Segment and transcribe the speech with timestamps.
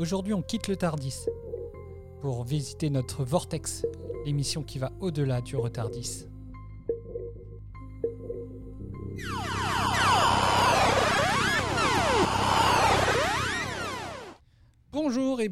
[0.00, 1.26] Aujourd'hui, on quitte le Tardis
[2.22, 3.84] pour visiter notre Vortex,
[4.24, 6.29] l'émission qui va au-delà du retardis.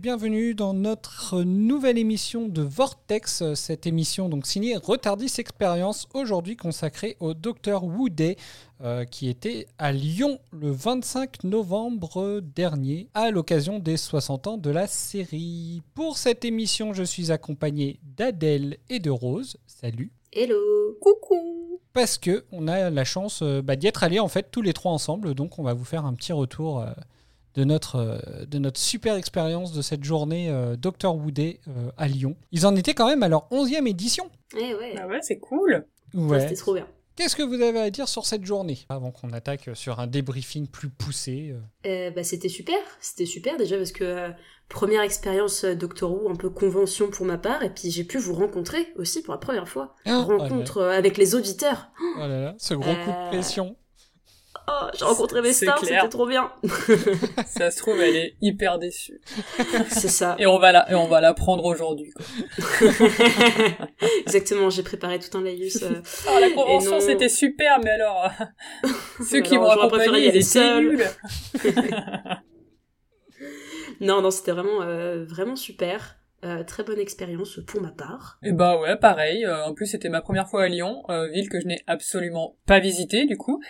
[0.08, 7.18] Bienvenue dans notre nouvelle émission de Vortex, cette émission donc signée Retardis Experience, aujourd'hui consacrée
[7.20, 8.38] au docteur Wooday,
[8.80, 14.70] euh, qui était à Lyon le 25 novembre dernier, à l'occasion des 60 ans de
[14.70, 15.82] la série.
[15.92, 19.58] Pour cette émission, je suis accompagné d'Adèle et de Rose.
[19.66, 20.10] Salut.
[20.32, 20.56] Hello.
[21.02, 21.82] Coucou.
[21.92, 24.72] Parce que on a la chance euh, bah, d'y être allés en fait tous les
[24.72, 26.80] trois ensemble, donc on va vous faire un petit retour.
[26.80, 26.92] Euh,
[27.54, 32.08] de notre, euh, de notre super expérience de cette journée euh, Dr Wooday euh, à
[32.08, 32.36] Lyon.
[32.52, 34.30] Ils en étaient quand même à leur 11e édition.
[34.56, 34.94] Eh ouais.
[34.98, 35.84] Ah ouais, c'est cool.
[36.14, 36.40] Ouais.
[36.40, 36.86] C'était trop bien.
[37.18, 38.78] Qu'est-ce que vous avez à dire sur cette journée?
[38.88, 41.52] Avant qu'on attaque sur un débriefing plus poussé.
[41.84, 42.78] Euh, bah, c'était super.
[43.00, 44.28] C'était super déjà parce que euh,
[44.68, 47.64] première expérience euh, Doctor Who, un peu convention pour ma part.
[47.64, 49.96] Et puis j'ai pu vous rencontrer aussi pour la première fois.
[50.06, 51.88] Ah, Rencontre euh, avec les auditeurs.
[52.16, 53.74] Oh là là, ce gros coup de pression.
[54.70, 56.50] Oh, j'ai rencontré mes stars, c'était trop bien.
[57.46, 59.20] Ça se trouve, elle est hyper déçue.
[59.88, 60.36] C'est ça.
[60.38, 62.12] Et on va la, et on va la prendre aujourd'hui.
[64.26, 65.82] Exactement, j'ai préparé tout un laïus.
[65.82, 67.00] euh, Ah, la convention, non.
[67.00, 68.30] c'était super, mais alors,
[68.84, 68.88] euh,
[69.24, 71.04] ceux qui m'ont accompagné, ils étaient nuls.
[74.00, 76.16] Non, non, c'était vraiment, euh, vraiment super.
[76.44, 78.38] Euh, très bonne expérience pour ma part.
[78.44, 79.44] Et bah ouais, pareil.
[79.44, 82.56] euh, en plus, c'était ma première fois à Lyon, euh, ville que je n'ai absolument
[82.64, 83.60] pas visitée, du coup.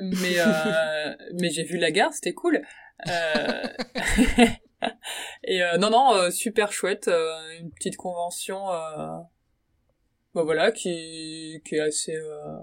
[0.00, 2.62] Mais, euh, mais j'ai vu la gare, c'était cool.
[3.08, 3.62] Euh,
[5.44, 7.08] Et euh, non, non, euh, super chouette.
[7.08, 9.18] euh, une petite convention, euh,
[10.34, 12.14] bah voilà, qui, qui est assez...
[12.14, 12.58] euh,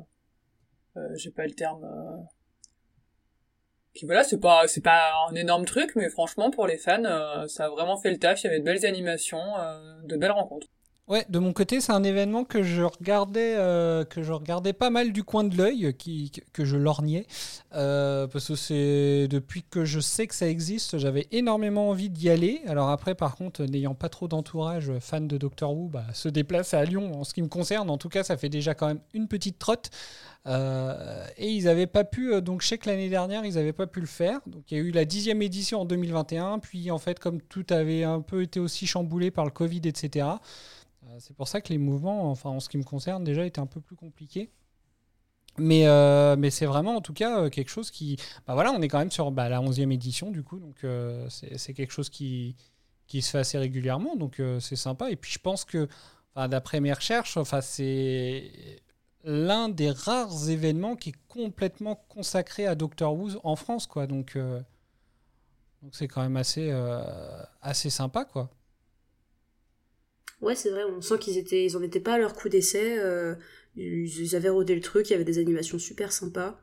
[0.98, 1.84] euh, j'ai pas le terme...
[1.84, 2.18] euh,
[3.94, 7.48] qui voilà, c'est pas c'est pas un énorme truc, mais franchement pour les fans, euh,
[7.48, 8.42] ça a vraiment fait le taf.
[8.44, 10.68] Il y avait de belles animations, euh, de belles rencontres.
[11.10, 14.90] Ouais, de mon côté, c'est un événement que je regardais, euh, que je regardais pas
[14.90, 17.26] mal du coin de l'œil, qui, que je lorgnais,
[17.76, 22.30] euh, parce que c'est depuis que je sais que ça existe, j'avais énormément envie d'y
[22.30, 22.62] aller.
[22.68, 26.78] Alors après, par contre, n'ayant pas trop d'entourage fan de Doctor Who, bah, se déplacer
[26.78, 29.02] à Lyon, en ce qui me concerne, en tout cas, ça fait déjà quand même
[29.14, 29.90] une petite trotte.
[30.46, 33.74] Euh, et ils n'avaient pas pu, euh, donc je sais que l'année dernière, ils n'avaient
[33.74, 34.40] pas pu le faire.
[34.48, 37.66] Donc il y a eu la dixième édition en 2021, puis en fait, comme tout
[37.70, 40.28] avait un peu été aussi chamboulé par le Covid, etc.
[41.10, 43.60] Euh, C'est pour ça que les mouvements, enfin en ce qui me concerne, déjà étaient
[43.60, 44.52] un peu plus compliqués.
[45.60, 48.18] Mais, euh, mais c'est vraiment en tout cas euh, quelque chose qui...
[48.48, 50.86] Bah voilà, on est quand même sur bah, la 11e édition du coup, donc
[51.30, 52.56] c'est quelque chose qui,
[53.08, 55.12] qui se fait assez régulièrement, donc c'est sympa.
[55.12, 55.88] Et puis je pense que,
[56.36, 58.52] d'après mes recherches, c'est
[59.24, 64.08] l'un des rares événements qui est complètement consacré à Doctor Who en France, quoi.
[64.08, 64.36] Donc
[65.82, 66.72] donc c'est quand même assez,
[67.62, 68.50] assez sympa, quoi.
[70.44, 72.98] Ouais, c'est vrai, on sent qu'ils étaient, ils en étaient pas à leur coup d'essai.
[73.00, 73.34] euh,
[73.78, 76.60] ils, avaient rodé le truc, il y avait des animations super sympas.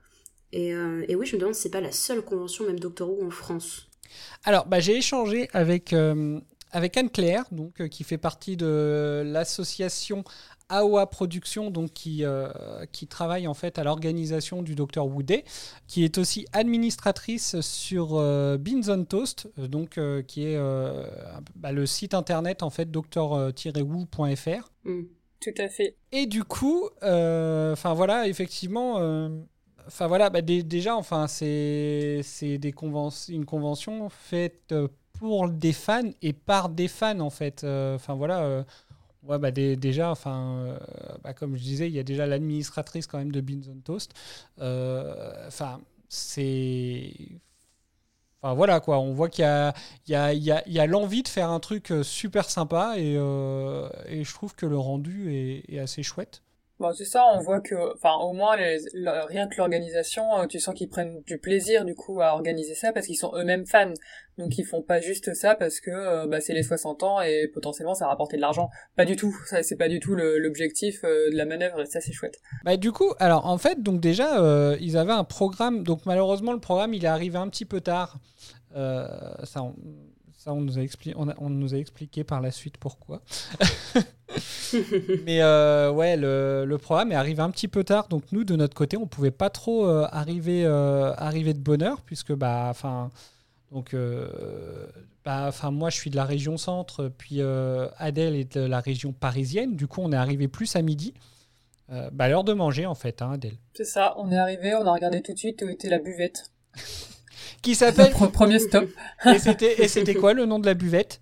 [0.52, 3.10] Et, euh, et oui, je me demande si c'est pas la seule convention, même Doctor
[3.10, 3.88] Who en France.
[4.44, 6.40] Alors, bah, j'ai échangé avec, euh,
[6.72, 7.46] Anne-Claire,
[7.90, 10.24] qui fait partie de l'association
[10.70, 12.48] AOA Productions, donc, qui, euh,
[12.92, 15.44] qui travaille en fait à l'organisation du Dr Wooday,
[15.86, 20.58] qui est aussi administratrice sur euh, Beans on Toast, euh, donc, euh, qui est
[21.56, 24.70] bah, le site internet en fait dr-woo.fr.
[24.84, 25.02] Hmm.
[25.42, 25.96] Tout à fait.
[26.12, 28.96] Et du coup, enfin voilà, effectivement,
[29.86, 32.20] enfin voilà, bah, dé- déjà, enfin c'est
[32.76, 34.74] conven- une convention faite
[35.18, 37.64] pour des fans et par des fans en fait.
[37.64, 38.66] Enfin voilà,
[39.24, 40.78] ouais, bah, dé- déjà, enfin, euh,
[41.24, 44.12] bah, comme je disais, il y a déjà l'administratrice quand même de Beans on Toast.
[44.60, 47.12] Euh, Enfin, c'est
[48.42, 49.74] Enfin voilà quoi, on voit qu'il y a,
[50.12, 54.66] a, a, a l'envie de faire un truc euh, super sympa et, je trouve que
[54.66, 55.32] le rendu
[55.68, 56.42] est assez chouette.
[56.80, 60.46] Bon, c'est ça, on voit que, enfin, au moins, les, le- rien que l'organisation, euh,
[60.46, 63.66] tu sens qu'ils prennent du plaisir, du coup, à organiser ça, parce qu'ils sont eux-mêmes
[63.66, 63.92] fans.
[64.38, 67.48] Donc, ils font pas juste ça parce que, euh, bah, c'est les 60 ans et
[67.52, 68.70] potentiellement, ça a rapporté de l'argent.
[68.96, 69.36] Pas du tout.
[69.46, 72.38] Ça, c'est pas du tout l'objectif euh, de la manœuvre, et ça, c'est chouette.
[72.64, 74.38] Bah, du coup, alors en fait, donc déjà,
[74.80, 78.16] ils avaient un programme, donc malheureusement, le programme, il est arrivé un petit peu tard.
[78.74, 79.74] Ça, on,
[80.42, 83.20] ça, on nous, a expli- on, a- on nous a expliqué par la suite pourquoi.
[85.26, 88.56] Mais euh, ouais, le, le programme est arrivé un petit peu tard, donc nous, de
[88.56, 92.68] notre côté, on pouvait pas trop euh, arriver, euh, arriver de bonne heure, puisque, bah,
[92.70, 93.10] enfin,
[93.70, 94.86] donc, euh,
[95.26, 98.80] bah, enfin, moi, je suis de la région centre, puis euh, Adèle est de la
[98.80, 101.12] région parisienne, du coup, on est arrivé plus à midi.
[101.92, 103.58] Euh, bah, l'heure de manger, en fait, hein, Adèle.
[103.74, 106.50] C'est ça, on est arrivé, on a regardé tout de suite où était la buvette.
[107.62, 108.12] qui s'appelle.
[108.12, 108.88] Premier stop.
[109.26, 111.20] et c'était et c'était quoi le nom de la buvette?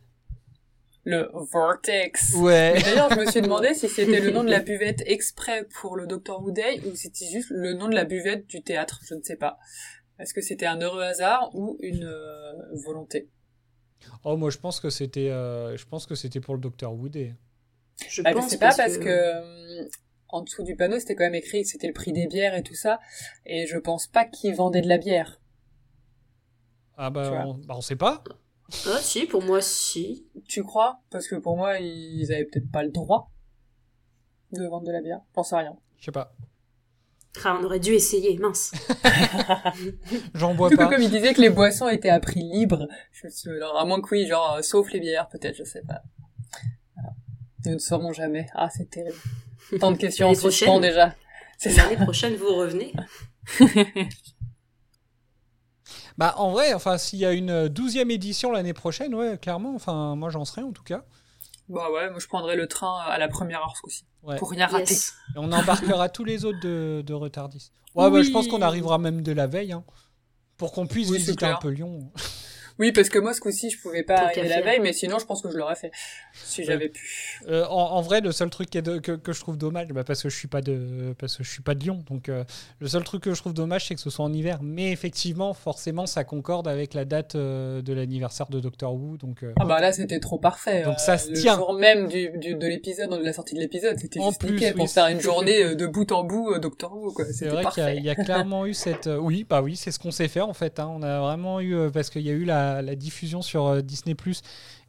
[1.05, 2.35] Le Vortex.
[2.35, 2.75] Ouais.
[2.83, 6.07] D'ailleurs, je me suis demandé si c'était le nom de la buvette exprès pour le
[6.07, 6.43] Dr.
[6.43, 9.01] Who Day ou si c'était juste le nom de la buvette du théâtre.
[9.09, 9.59] Je ne sais pas.
[10.19, 12.53] Est-ce que c'était un heureux hasard ou une euh,
[12.85, 13.29] volonté?
[14.25, 16.93] Oh, moi, je pense que c'était, euh, je pense que c'était pour le Dr.
[16.93, 17.35] Who Day.
[18.09, 19.89] Je, bah, pense sais pas parce, que, euh,
[20.29, 22.63] en dessous du panneau, c'était quand même écrit que c'était le prix des bières et
[22.63, 23.01] tout ça,
[23.47, 25.41] et je pense pas qu'ils vendaient de la bière.
[26.99, 28.25] Ah bah, on, bah on sait pas.
[28.87, 30.27] Ah si, pour moi si.
[30.47, 31.01] Tu crois?
[31.11, 33.31] Parce que pour moi, ils avaient peut-être pas le droit
[34.53, 35.21] de vendre de la bière.
[35.29, 35.77] Je pense à rien.
[35.97, 36.35] Je sais pas.
[37.45, 38.73] Ah, on aurait dû essayer, mince.
[40.35, 40.89] J'en bois pas.
[40.89, 44.01] Comme il disait que les boissons étaient à prix libre, je suis alors à moins
[44.01, 46.03] que oui, genre euh, sauf les bières peut-être, je sais pas.
[47.65, 48.47] Nous ne saurons jamais.
[48.55, 49.17] Ah, c'est terrible.
[49.79, 51.15] Tant de questions en suspens déjà.
[51.65, 52.93] L'année prochaine, vous revenez.
[56.19, 60.17] bah, en vrai, enfin, s'il y a une douzième édition l'année prochaine, ouais, clairement, enfin,
[60.17, 61.05] moi j'en serai en tout cas.
[61.69, 64.05] Bah ouais, moi je prendrai le train à la première heure aussi.
[64.39, 64.95] Pour rien rater.
[64.95, 67.71] Et on embarquera tous les autres de, de retardis.
[67.95, 69.85] Ouais, bah, je pense qu'on arrivera même de la veille, hein,
[70.57, 72.11] pour qu'on puisse visiter un peu Lyon.
[72.79, 75.27] Oui, parce que moi, ce coup-ci, je pouvais pas arriver la veille, mais sinon, je
[75.27, 75.91] pense que je l'aurais fait,
[76.33, 77.41] si j'avais pu.
[77.49, 80.37] Euh, en, vrai, le seul truc que, que, je trouve dommage, bah, parce que je
[80.37, 82.45] suis pas de, parce que je suis pas de Lyon, donc euh,
[82.79, 84.61] le seul truc que je trouve dommage, c'est que ce soit en hiver.
[84.63, 89.45] Mais effectivement, forcément, ça concorde avec la date euh, de l'anniversaire de Doctor Who, donc.
[89.59, 90.85] ah bah là, c'était trop parfait.
[90.85, 91.55] Donc ça se le tient.
[91.55, 94.53] Le jour même du, du, de l'épisode, de la sortie de l'épisode, c'était juste plus,
[94.53, 97.25] nickel pour faire une journée de bout en bout Doctor Who, quoi.
[97.33, 100.29] C'est vrai qu'il y, a clairement eu cette, oui, bah oui, c'est ce qu'on s'est
[100.29, 100.79] fait en fait.
[100.79, 100.89] Hein.
[100.95, 104.15] On a vraiment eu, parce qu'il y a eu la, la diffusion sur euh, Disney
[104.15, 104.43] Plus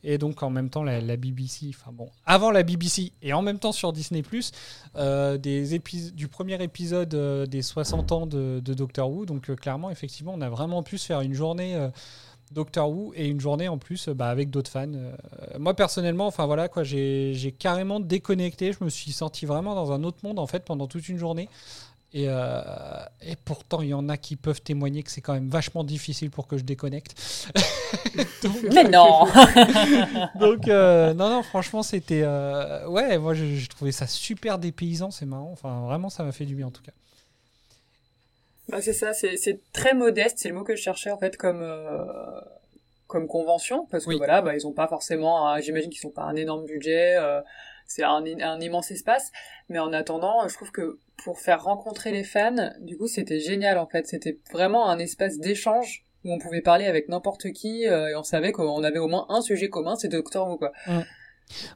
[0.04, 1.68] et donc en même temps la, BBC.
[1.70, 4.52] Enfin bon, avant la BBC et en même temps sur Disney Plus,
[4.96, 5.80] euh, des
[6.14, 9.26] du premier épisode euh, des 60 ans de, Doctor Who.
[9.26, 11.90] Donc clairement, effectivement, on a vraiment pu se faire une journée.
[12.52, 14.88] Doctor Who et une journée en plus bah, avec d'autres fans.
[15.60, 18.74] moi personnellement, enfin voilà quoi, j'ai carrément déconnecté.
[18.74, 21.48] Je me suis senti vraiment dans un autre monde en fait pendant toute une journée.
[22.11, 22.61] Et, euh,
[23.21, 26.31] et, pourtant, il y en a qui peuvent témoigner que c'est quand même vachement difficile
[26.31, 27.13] pour que je déconnecte.
[28.73, 29.25] Mais non
[30.39, 32.23] Donc, euh, non, non, franchement, c'était.
[32.23, 35.51] Euh, ouais, moi, j'ai trouvé ça super dépaysant, c'est marrant.
[35.51, 36.94] Enfin, vraiment, ça m'a fait du bien en tout cas.
[38.69, 41.63] Bah, c'est ça, c'est très modeste, c'est le mot que je cherchais en fait comme.
[43.07, 46.35] comme convention parce que voilà bah ils ont pas forcément j'imagine qu'ils sont pas un
[46.35, 47.17] énorme budget
[47.89, 49.33] c'est un, un immense espace
[49.68, 52.71] mais en attendant je trouve que pour faire rencontrer les fans.
[52.80, 54.07] Du coup, c'était génial en fait.
[54.07, 58.24] C'était vraiment un espace d'échange où on pouvait parler avec n'importe qui euh, et on
[58.24, 60.71] savait qu'on avait au moins un sujet commun, c'était Doctor Who quoi.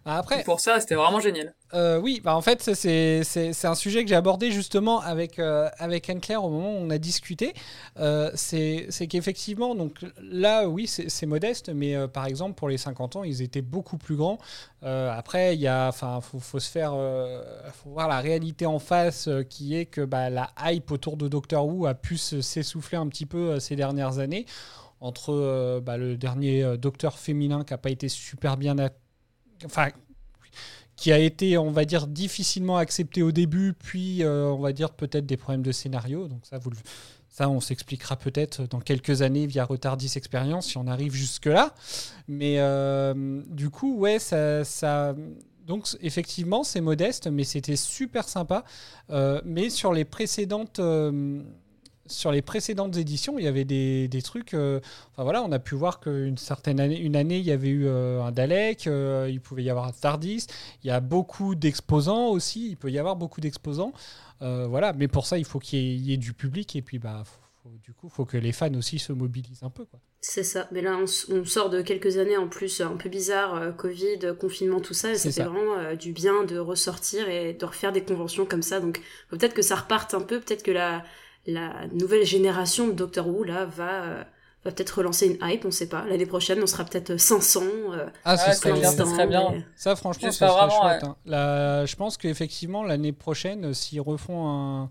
[0.06, 1.54] Bah, après, pour ça, c'était vraiment génial.
[1.74, 6.08] Euh, oui, bah en fait, c'est un sujet que j'ai abordé justement avec, euh, avec
[6.10, 7.54] Anne-Claire au moment où on a discuté.
[8.00, 13.24] Euh, c'est qu'effectivement, donc là, oui, c'est modeste, mais par exemple, pour les 50 ans,
[13.24, 14.38] ils étaient beaucoup plus grands.
[14.84, 15.92] après, il
[16.22, 16.92] faut, faut, se faire,
[17.74, 21.66] faut voir la réalité en face, qui est que bah, la hype autour de Doctor
[21.66, 24.46] Who a pu s'essouffler un petit peu ces dernières années
[25.02, 28.78] entre bah, le dernier docteur féminin qui n'a pas été super bien
[29.66, 29.90] enfin,
[30.96, 34.92] qui a été, on va dire, difficilement accepté au début, puis euh, on va dire
[34.92, 36.28] peut-être des problèmes de scénario.
[36.28, 36.60] Donc ça,
[37.30, 41.74] ça on s'expliquera peut-être dans quelques années via Retardis Experience si on arrive jusque-là.
[42.28, 45.16] Mais euh, du coup, ouais, ça, ça
[45.66, 48.64] donc effectivement, c'est modeste, mais c'était super sympa.
[49.10, 50.80] Euh, mais sur les précédentes
[52.06, 54.54] sur les précédentes éditions, il y avait des, des trucs.
[54.54, 54.80] Euh,
[55.12, 57.86] enfin voilà, on a pu voir qu'une certaine année, une année, il y avait eu
[57.86, 60.48] euh, un Dalek, euh, il pouvait y avoir un Tardis.
[60.84, 62.70] Il y a beaucoup d'exposants aussi.
[62.70, 63.94] Il peut y avoir beaucoup d'exposants.
[64.42, 67.24] voilà, mais pour ça, il faut qu'il y, ait du public et puis bah.
[67.82, 69.86] du coup, il faut que les fans aussi se mobilisent un peu.
[70.20, 70.68] C'est ça.
[70.72, 74.94] Mais là, on, sort de quelques années en plus un peu bizarre, Covid, confinement, tout
[74.94, 75.12] ça.
[75.12, 78.82] Et ça, fait vraiment du bien de ressortir et de refaire des conventions comme ça.
[78.82, 80.42] Donc, peut-être que ça reparte un peu.
[80.42, 81.06] Peut-être que la,
[81.46, 84.24] la nouvelle génération de Doctor Who là va euh,
[84.64, 86.06] va peut-être relancer une hype, on sait pas.
[86.06, 87.62] L'année prochaine, on sera peut-être 500.
[87.92, 89.64] Euh, ah, ça, serait bien, ça serait bien.
[89.76, 91.04] Ça, franchement, ça serait chouette.
[91.04, 91.86] Hein.
[91.86, 94.90] je pense qu'effectivement, l'année prochaine, s'ils refont un,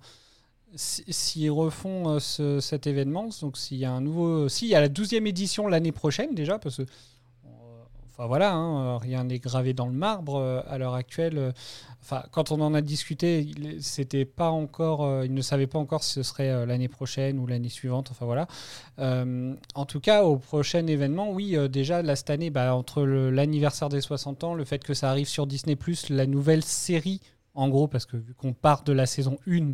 [0.75, 4.88] s'ils refont euh, cet événement, donc s'il y a un nouveau, s'il y a la
[4.88, 6.82] 12e édition l'année prochaine déjà, parce que
[8.23, 11.38] Enfin voilà, hein, rien n'est gravé dans le marbre euh, à l'heure actuelle.
[11.38, 11.52] Euh,
[12.31, 13.49] quand on en a discuté,
[13.81, 18.12] c'était euh, il ne savait pas encore si ce serait l'année prochaine ou l'année suivante.
[18.12, 18.47] Enfin voilà.
[19.75, 24.00] en tout cas, au prochain événement, oui, déjà là cette année, bah, entre l'anniversaire des
[24.00, 25.76] 60 ans, le fait que ça arrive sur Disney
[26.09, 27.21] la nouvelle série
[27.54, 29.73] en gros, parce que vu qu'on part de la saison 1,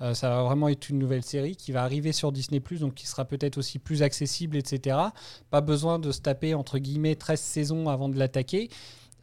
[0.00, 3.06] euh, ça va vraiment être une nouvelle série qui va arriver sur Disney, donc qui
[3.06, 4.96] sera peut-être aussi plus accessible, etc.
[5.50, 8.70] Pas besoin de se taper, entre guillemets, 13 saisons avant de l'attaquer.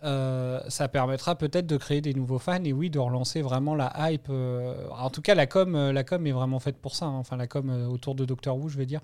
[0.04, 3.92] Euh, ça permettra peut-être de créer des nouveaux fans et oui, de relancer vraiment la
[3.98, 4.28] hype.
[4.30, 7.06] Euh, en tout cas, la com, la com est vraiment faite pour ça.
[7.06, 7.18] Hein.
[7.18, 9.02] Enfin, la com autour de Doctor Who, je vais dire,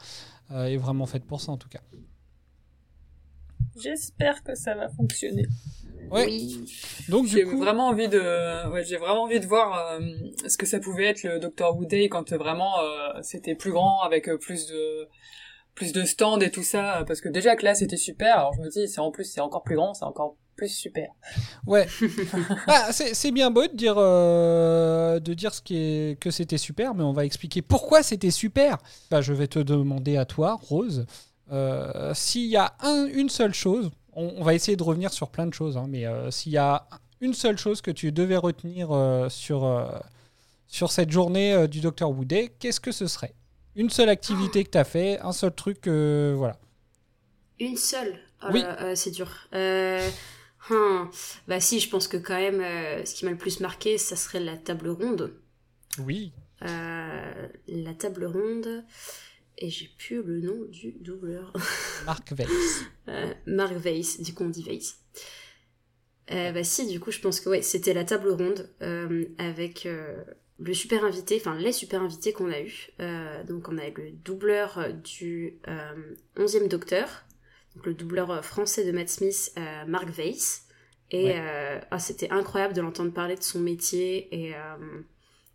[0.54, 1.82] est vraiment faite pour ça en tout cas.
[3.82, 5.48] J'espère que ça va fonctionner.
[6.10, 6.66] Oui.
[7.10, 10.00] Donc j'ai vraiment envie de, ouais, j'ai vraiment envie de voir euh,
[10.48, 14.02] ce que ça pouvait être le Dr Who Day quand vraiment euh, c'était plus grand
[14.02, 15.08] avec euh, plus de
[15.74, 18.38] plus de stands et tout ça parce que déjà que là c'était super.
[18.38, 21.10] Alors je me dis c'est en plus c'est encore plus grand c'est encore plus super.
[21.66, 21.88] Ouais.
[22.68, 27.04] Ah, c'est bien beau de dire de dire ce qui est que c'était super mais
[27.04, 28.78] on va expliquer pourquoi c'était super.
[29.10, 31.06] Bah, je vais te demander à toi Rose
[32.14, 35.54] s'il y a un, une seule chose on, va essayer de revenir sur plein de
[35.54, 36.88] choses, hein, mais euh, s'il y a
[37.20, 39.88] une seule chose que tu devais retenir euh, sur, euh,
[40.68, 43.34] sur cette journée du Dr Wooday, qu'est-ce que ce serait?
[43.76, 46.58] Une seule activité que tu as fait, un seul truc, voilà.
[47.60, 48.20] Une seule?
[48.44, 48.64] Oh Oui.
[48.96, 49.30] c'est dur.
[50.70, 51.10] Hein.
[51.48, 52.62] Bah si, je pense que quand même,
[53.06, 55.34] ce qui m'a le plus marqué, ça serait la table ronde.
[56.00, 56.34] Oui.
[56.62, 58.84] la table ronde
[59.62, 61.54] et j'ai plus le nom du doubleur.
[62.06, 62.84] Mark Weiss.
[63.08, 64.98] euh, Mark Weiss, du coup on dit Weiss.
[66.32, 69.86] Euh, bah si, du coup je pense que ouais, c'était la table ronde euh, avec
[69.86, 70.24] euh,
[70.60, 72.90] le super invité, enfin les super invités qu'on a eu.
[73.48, 75.60] donc on a eu le doubleur du
[76.38, 77.26] 11e Docteur,
[77.76, 79.54] donc le doubleur français de Matt Smith,
[79.88, 80.68] Mark Weiss.
[81.10, 84.54] Et ah, c'était incroyable de l'entendre parler de son métier et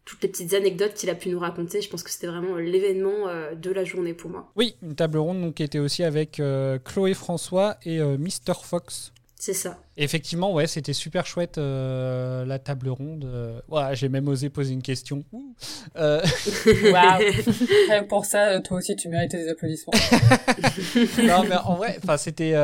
[0.07, 1.83] toutes les petites anecdotes qu'il a pu nous raconter.
[1.83, 4.51] Je pense que c'était vraiment l'événement euh, de la journée pour moi.
[4.57, 8.55] Oui, une table ronde donc, qui était aussi avec euh, Chloé François et euh, Mr.
[8.63, 9.13] Fox.
[9.39, 9.79] C'est ça.
[9.99, 13.63] effectivement, ouais, c'était super chouette la table ronde.
[13.69, 15.25] Ouais, j'ai même osé poser une question.
[18.09, 19.93] Pour ça, toi aussi, tu méritais des applaudissements.
[21.23, 22.55] non, mais en vrai, c'était,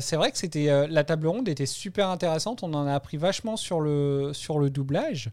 [0.00, 2.64] c'est vrai que c'était la table ronde était super intéressante.
[2.64, 5.30] On en a appris vachement sur le sur le doublage.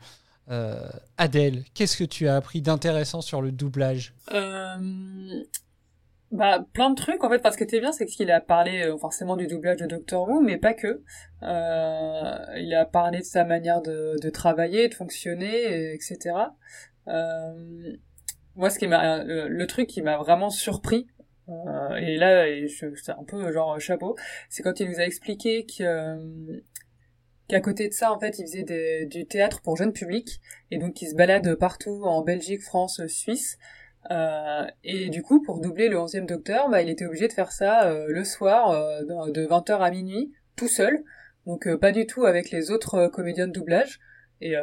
[0.49, 5.43] Euh, Adèle, qu'est-ce que tu as appris d'intéressant sur le doublage euh,
[6.31, 8.97] bah, plein de trucs en fait, parce que t'es bien, c'est qu'il a parlé euh,
[8.97, 11.03] forcément du doublage de Doctor Who, mais pas que.
[11.41, 16.35] il a parlé de sa manière de, travailler, de fonctionner, etc.
[18.55, 21.07] moi, ce qui m'a, le, truc qui m'a vraiment surpris,
[21.47, 24.15] et là, c'est un peu genre chapeau,
[24.49, 26.61] c'est quand il nous a expliqué que
[27.49, 30.39] qu'à côté de ça, en fait, il faisait du théâtre pour jeunes publics,
[30.71, 33.57] et donc il se balade partout en Belgique, France, Suisse.
[34.11, 37.51] Euh, et du coup, pour doubler le 11e Docteur, bah, il était obligé de faire
[37.51, 41.03] ça euh, le soir, euh, de 20h à minuit, tout seul,
[41.45, 43.99] donc pas du tout avec les autres comédiens de doublage.
[44.41, 44.55] Et,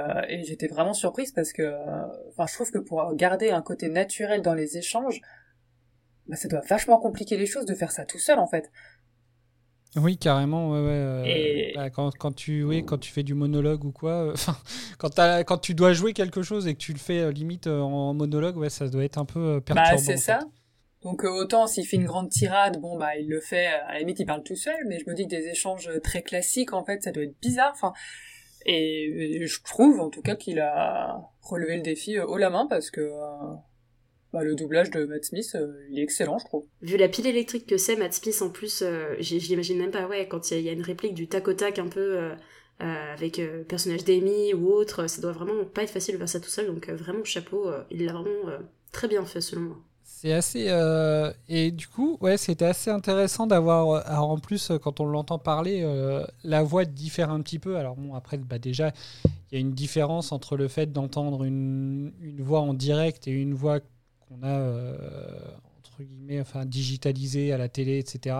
[0.45, 1.75] j'étais vraiment surprise parce que,
[2.31, 5.21] enfin, je trouve que pour garder un côté naturel dans les échanges,
[6.29, 8.71] bah, ça doit vachement compliquer les choses de faire ça tout seul, en fait.
[9.95, 10.73] Oui, carrément.
[10.73, 11.73] Ouais, ouais.
[11.75, 14.35] Bah, quand, quand, tu, oui, quand tu fais du monologue ou quoi, euh,
[14.99, 17.81] quand, quand tu dois jouer quelque chose et que tu le fais euh, limite euh,
[17.81, 19.91] en monologue, ouais, ça doit être un peu perturbant.
[19.93, 20.41] Bah, c'est ça.
[21.03, 24.19] Donc autant s'il fait une grande tirade, bon bah il le fait, à la limite
[24.19, 27.03] il parle tout seul, mais je me dis que des échanges très classiques en fait,
[27.03, 27.71] ça doit être bizarre.
[27.73, 27.93] Enfin,
[28.65, 32.91] et je trouve en tout cas qu'il a relevé le défi haut la main parce
[32.91, 33.09] que
[34.37, 36.65] bah, le doublage de Matt Smith, euh, il est excellent, je trouve.
[36.83, 40.29] Vu la pile électrique que c'est, Matt Smith, en plus, euh, j'imagine même pas, ouais,
[40.29, 42.35] quand il y, a une réplique du tac au tac un peu euh,
[43.15, 46.51] avec personnage d'Amy ou autre, ça doit vraiment pas être facile de faire ça tout
[46.51, 48.59] seul, donc vraiment chapeau, il l'a vraiment
[48.93, 49.77] très bien fait selon moi.
[50.05, 50.71] C'est assez.
[51.49, 54.07] Et du coup, ouais, c'était assez intéressant d'avoir.
[54.07, 55.83] Alors en plus, quand on l'entend parler,
[56.45, 57.79] la voix diffère un petit peu.
[57.79, 58.93] Alors bon, après, bah, déjà,
[59.25, 63.31] il y a une différence entre le fait d'entendre une, une, voix en direct et
[63.31, 63.81] une voix
[64.27, 64.97] qu'on a euh,
[65.79, 68.37] entre guillemets, enfin digitalisé à la télé, etc.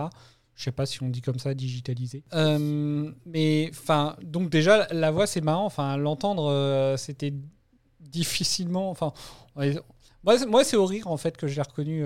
[0.55, 2.23] Je sais pas si on dit comme ça, digitalisé.
[2.33, 5.65] Euh, mais enfin, donc déjà la voix c'est marrant.
[5.65, 7.33] Enfin, l'entendre euh, c'était
[7.99, 8.89] difficilement.
[8.89, 9.13] Enfin,
[10.23, 12.03] moi, c'est au rire en fait que je l'ai reconnu.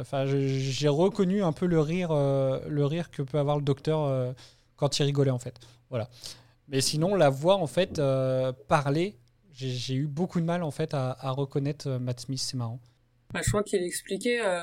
[0.00, 4.34] Enfin, j'ai reconnu un peu le rire, le rire que peut avoir le docteur
[4.76, 5.58] quand il rigolait en fait.
[5.90, 6.08] Voilà.
[6.68, 8.00] Mais sinon, la voix en fait
[8.68, 9.16] parler,
[9.52, 12.40] j'ai eu beaucoup de mal en fait à, à reconnaître Matt Smith.
[12.40, 12.78] C'est marrant.
[13.32, 14.62] Bah, je crois qu'il expliquait, euh,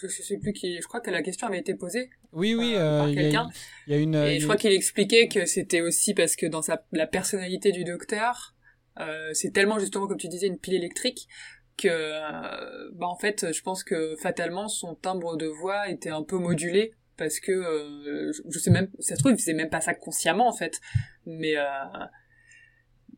[0.00, 2.10] je sais plus qui, je crois que la question avait été posée.
[2.32, 3.48] Oui, oui, euh, par quelqu'un.
[3.86, 4.14] Il y, a une.
[4.14, 7.84] Et je crois qu'il expliquait que c'était aussi parce que dans sa, la personnalité du
[7.84, 8.54] docteur,
[9.00, 11.28] euh, c'est tellement justement, comme tu disais, une pile électrique
[11.76, 16.22] que, euh, bah en fait, je pense que fatalement son timbre de voix était un
[16.22, 19.80] peu modulé parce que euh, je sais même, ça se trouve, il faisait même pas
[19.80, 20.80] ça consciemment en fait,
[21.24, 21.54] mais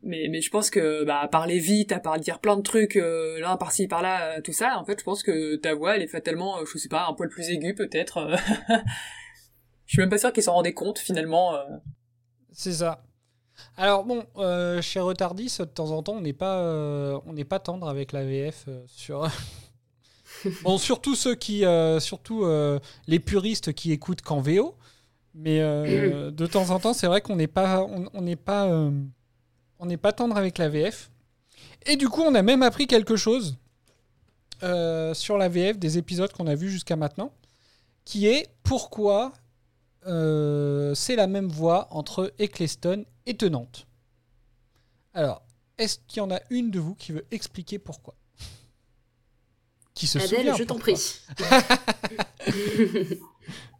[0.05, 2.95] mais mais je pense que bah à parler vite à part dire plein de trucs
[2.95, 6.07] euh, là par-ci par-là tout ça en fait je pense que ta voix elle est
[6.07, 8.29] fatalement je sais pas un poil plus aiguë peut-être
[9.85, 11.55] je suis même pas sûr qu'ils s'en rendaient compte finalement
[12.51, 13.03] c'est ça
[13.77, 14.25] alors bon,
[14.81, 16.61] chez Retardis, de temps en temps, on n'est pas,
[17.25, 19.29] on n'est pas tendre avec la VF sur.
[20.63, 21.63] bon, surtout ceux qui,
[21.99, 22.45] surtout
[23.07, 24.75] les puristes qui écoutent qu'en VO.
[25.35, 28.69] Mais de temps en temps, c'est vrai qu'on n'est pas, on n'est pas,
[29.79, 31.09] on n'est pas tendre avec la VF.
[31.85, 33.57] Et du coup, on a même appris quelque chose
[34.63, 37.31] euh, sur la VF des épisodes qu'on a vus jusqu'à maintenant,
[38.05, 39.33] qui est pourquoi
[40.07, 43.87] euh, c'est la même voix entre Eccleston et Tenante.
[45.13, 45.43] Alors,
[45.77, 48.15] est-ce qu'il y en a une de vous qui veut expliquer pourquoi?
[49.93, 51.21] Qui se Adèle, je t'en prie.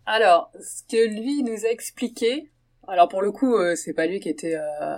[0.05, 2.51] alors, ce que lui nous a expliqué,
[2.87, 4.97] alors pour le coup, euh, c'est pas lui qui était euh,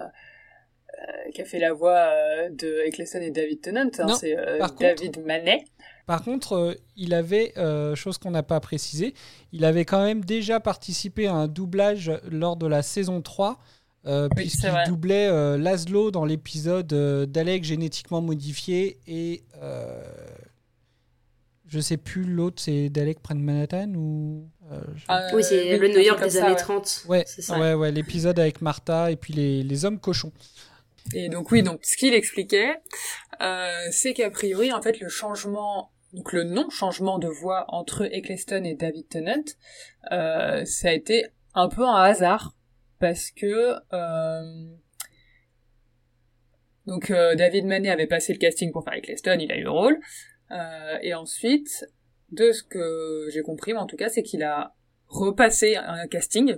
[1.33, 5.23] qui a fait la voix euh, de Eccleston et David Tennant, hein, c'est euh, David
[5.25, 5.65] Manet.
[6.05, 7.53] Par contre, il avait,
[7.95, 9.13] chose qu'on n'a pas précisé,
[9.51, 13.59] il avait quand même déjà participé à un doublage lors de la saison 3,
[14.33, 16.87] puisqu'il doublait Laszlo dans l'épisode
[17.29, 19.43] d'Alec génétiquement modifié et
[21.67, 24.49] je sais plus l'autre, c'est Dalek prenne Manhattan ou
[25.33, 27.03] Oui, c'est le New York des années 30.
[27.09, 30.31] Ouais, ouais, ouais, l'épisode avec Martha et puis les, les hommes cochons.
[31.13, 32.75] Et donc oui, donc ce qu'il expliquait,
[33.41, 38.63] euh, c'est qu'a priori, en fait, le changement, donc le non-changement de voix entre Eccleston
[38.63, 39.43] et David Tennant,
[40.11, 42.55] euh, ça a été un peu un hasard,
[42.99, 44.65] parce que euh,
[46.85, 49.71] donc euh, David Manet avait passé le casting pour faire Eccleston, il a eu le
[49.71, 49.99] rôle,
[51.01, 51.85] et ensuite,
[52.31, 54.73] de ce que j'ai compris, en tout cas, c'est qu'il a
[55.07, 56.57] repassé un casting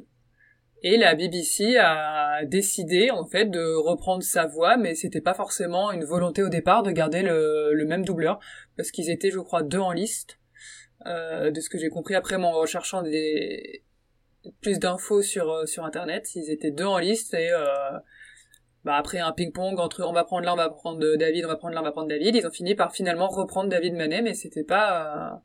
[0.81, 5.91] et la BBC a décidé en fait de reprendre sa voix, mais c'était pas forcément
[5.91, 8.39] une volonté au départ de garder le, le même doubleur,
[8.77, 10.39] parce qu'ils étaient, je crois, deux en liste.
[11.05, 13.83] Euh, de ce que j'ai compris après en recherchant des
[14.59, 17.97] plus d'infos sur euh, sur internet, ils étaient deux en liste et euh,
[18.83, 21.55] bah après un ping-pong entre on va prendre là, on va prendre David, on va
[21.55, 24.33] prendre là, on va prendre David, ils ont fini par finalement reprendre David Manet, mais
[24.33, 25.37] c'était pas euh,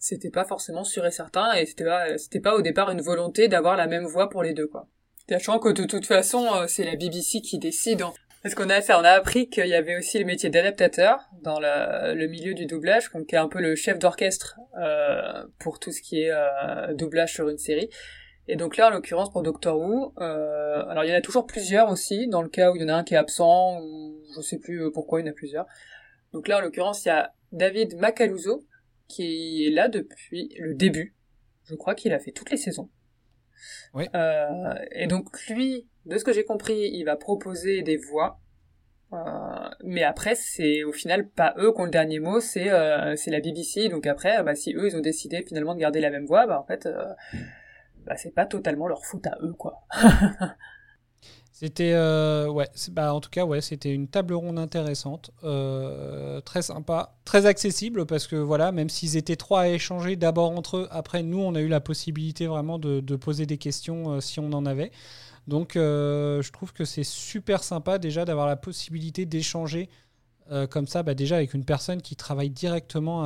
[0.00, 3.46] c'était pas forcément sûr et certain et c'était pas c'était pas au départ une volonté
[3.46, 4.88] d'avoir la même voix pour les deux quoi.
[5.28, 8.02] Sachant que de toute façon euh, c'est la BBC qui décide.
[8.02, 8.12] Hein.
[8.42, 12.26] Parce qu'on a on a appris qu'il y avait aussi le métier d'adaptateur dans le,
[12.26, 16.22] milieu du doublage, qui est un peu le chef d'orchestre euh, pour tout ce qui
[16.22, 17.90] est euh, doublage sur une série.
[18.48, 21.46] Et donc là, en l'occurrence pour Doctor Who, euh, alors il y en a toujours
[21.46, 24.18] plusieurs aussi, dans le cas où il y en a un qui est absent, ou
[24.34, 25.66] je sais plus pourquoi il y en a plusieurs.
[26.32, 28.64] Donc là, en l'occurrence, il y a David Macaluso,
[29.10, 31.14] qui est là depuis le début.
[31.64, 32.88] Je crois qu'il a fait toutes les saisons.
[33.94, 34.06] Oui.
[34.14, 38.40] Euh, et donc lui, de ce que j'ai compris, il va proposer des voix.
[39.12, 39.16] Euh,
[39.84, 43.30] mais après, c'est au final pas eux qui ont le dernier mot, c'est euh, c'est
[43.30, 43.88] la BBC.
[43.88, 46.60] Donc après, bah, si eux ils ont décidé finalement de garder la même voix, bah
[46.60, 46.88] en fait,
[48.06, 49.80] bah, c'est pas totalement leur faute à eux quoi.
[51.62, 56.62] C'était euh, ouais, bah en tout cas ouais, c'était une table ronde intéressante, euh, très
[56.62, 60.88] sympa, très accessible parce que voilà, même s'ils étaient trois à échanger d'abord entre eux,
[60.90, 64.54] après nous on a eu la possibilité vraiment de, poser des questions euh, si on
[64.54, 64.90] en avait.
[65.48, 69.90] Donc je trouve que c'est super sympa déjà d'avoir la possibilité d'échanger
[70.70, 73.24] comme ça, bah, déjà avec une personne qui travaille directement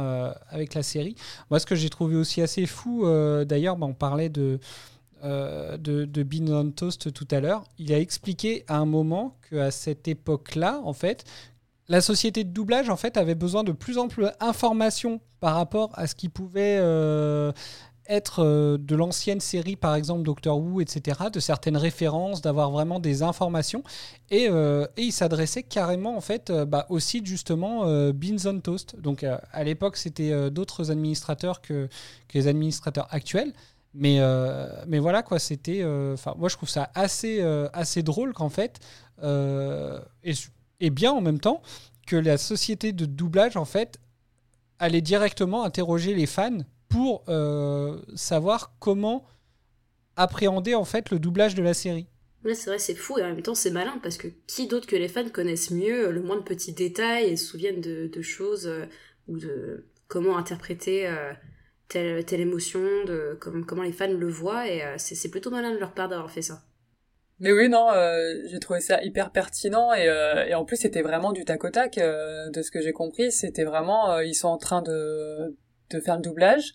[0.49, 1.17] avec la série.
[1.51, 3.05] Moi ce que j'ai trouvé aussi assez fou,
[3.45, 4.59] d'ailleurs, bah, on parlait de
[5.25, 9.37] euh, de, de Beans on Toast tout à l'heure, il a expliqué à un moment
[9.49, 11.25] qu'à cette époque-là, en fait,
[11.89, 15.91] la société de doublage en fait avait besoin de plus en plus d'informations par rapport
[15.95, 17.53] à ce qui pouvait euh,
[18.07, 23.01] être euh, de l'ancienne série, par exemple Doctor Who, etc., de certaines références, d'avoir vraiment
[23.01, 23.83] des informations.
[24.31, 24.49] Et,
[24.99, 29.01] il s'adressait carrément en fait bah, au site justement Beans on Toast.
[29.01, 31.89] Donc à l'époque, c'était d'autres administrateurs que,
[32.29, 33.55] que les administrateurs actuels.
[33.95, 35.83] Mais, euh, mais voilà, quoi, c'était.
[35.83, 38.81] Euh, enfin, moi, je trouve ça assez, euh, assez drôle qu'en fait,
[39.23, 41.63] et, bien en même temps,
[42.07, 43.99] que la société de doublage, en fait,
[44.81, 47.25] allait directement interroger les fans pour
[48.15, 49.25] savoir comment
[50.17, 52.07] appréhender, en fait, le doublage de la série.
[52.45, 54.87] Ouais, c'est vrai, c'est fou et en même temps c'est malin parce que qui d'autre
[54.87, 58.71] que les fans connaissent mieux le moins de petits détails et se souviennent de choses
[59.29, 61.09] ou de comment interpréter
[61.89, 65.79] telle, telle émotion, de comment les fans le voient, et euh, c'est plutôt malin de
[65.79, 66.63] leur part d'avoir fait ça.
[67.41, 71.03] Mais oui, non, euh, j'ai trouvé ça hyper pertinent et, euh, et en plus c'était
[71.03, 73.33] vraiment du tac au tac de ce que j'ai compris.
[73.33, 75.57] C'était vraiment, ils sont en train de,
[75.91, 76.73] de faire le doublage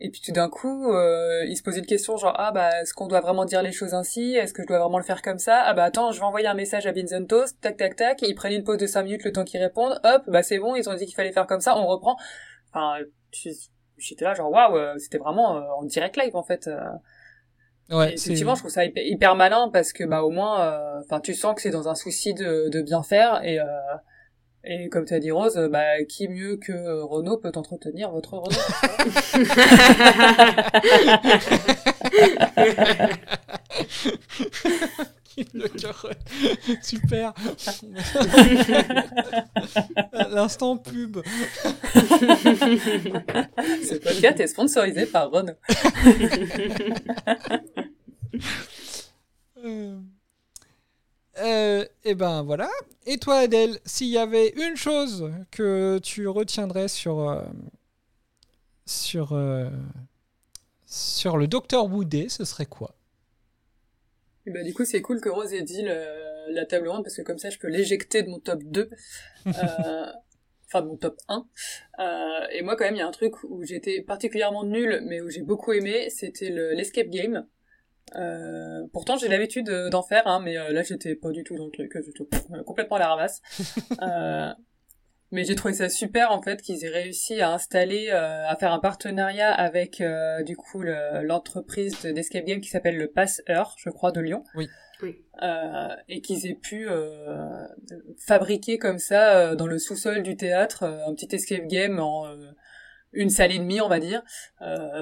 [0.00, 2.94] Et puis tout d'un coup, euh, il se posait une question genre ah bah est-ce
[2.94, 4.34] qu'on doit vraiment dire les choses ainsi?
[4.34, 5.62] Est-ce que je dois vraiment le faire comme ça?
[5.62, 7.26] Ah bah attends, je vais envoyer un message à Vincent
[7.60, 8.22] tac tac tac.
[8.22, 10.00] Ils prennent une pause de 5 minutes le temps qu'ils répondent.
[10.04, 12.16] Hop, bah c'est bon, ils ont dit qu'il fallait faire comme ça, on reprend.
[12.72, 13.04] Enfin,
[14.00, 16.68] j'étais là genre waouh, euh, c'était vraiment euh, en direct live en fait.
[17.90, 21.54] Ouais, effectivement, je trouve ça hyper, malin parce que bah au moins, enfin tu sens
[21.56, 23.58] que c'est dans un souci de, de bien faire et
[24.62, 28.56] et comme tu as dit Rose, bah qui mieux que Renault peut entretenir votre Renault
[36.82, 37.32] Super.
[40.30, 41.18] L'instant pub.
[43.84, 45.54] Ce podcast est sponsorisé par Renault.
[49.64, 49.98] euh...
[51.38, 52.68] Euh, et ben voilà.
[53.06, 57.42] Et toi, Adèle, s'il y avait une chose que tu retiendrais sur euh,
[58.84, 59.70] sur euh,
[60.86, 62.94] sur le docteur Woodé, ce serait quoi?
[64.46, 67.22] Et bah, du coup, c'est cool que Rose ait dit la table ronde parce que
[67.22, 68.88] comme ça, je peux l'éjecter de mon top 2.
[69.46, 71.46] enfin de mon top 1.
[72.52, 75.28] et moi quand même, il y a un truc où j'étais particulièrement nulle, mais où
[75.28, 77.46] j'ai beaucoup aimé, c'était l'escape game.
[78.16, 81.66] Euh, pourtant, j'ai l'habitude d'en faire, hein, mais euh, là, j'étais pas du tout dans
[81.66, 82.24] le truc, j'étais
[82.64, 83.40] complètement à la ramasse.
[85.32, 88.56] euh, mais j'ai trouvé ça super en fait qu'ils aient réussi à installer, euh, à
[88.56, 93.74] faire un partenariat avec euh, du coup l'entreprise d'escape game qui s'appelle le Pass Heure,
[93.78, 94.44] je crois, de Lyon.
[94.54, 94.68] Oui.
[95.02, 95.16] Oui.
[96.10, 96.86] et qu'ils aient pu
[98.18, 102.26] fabriquer comme ça dans le sous-sol du théâtre un petit escape game en
[103.14, 104.22] une salle et demie, on va dire,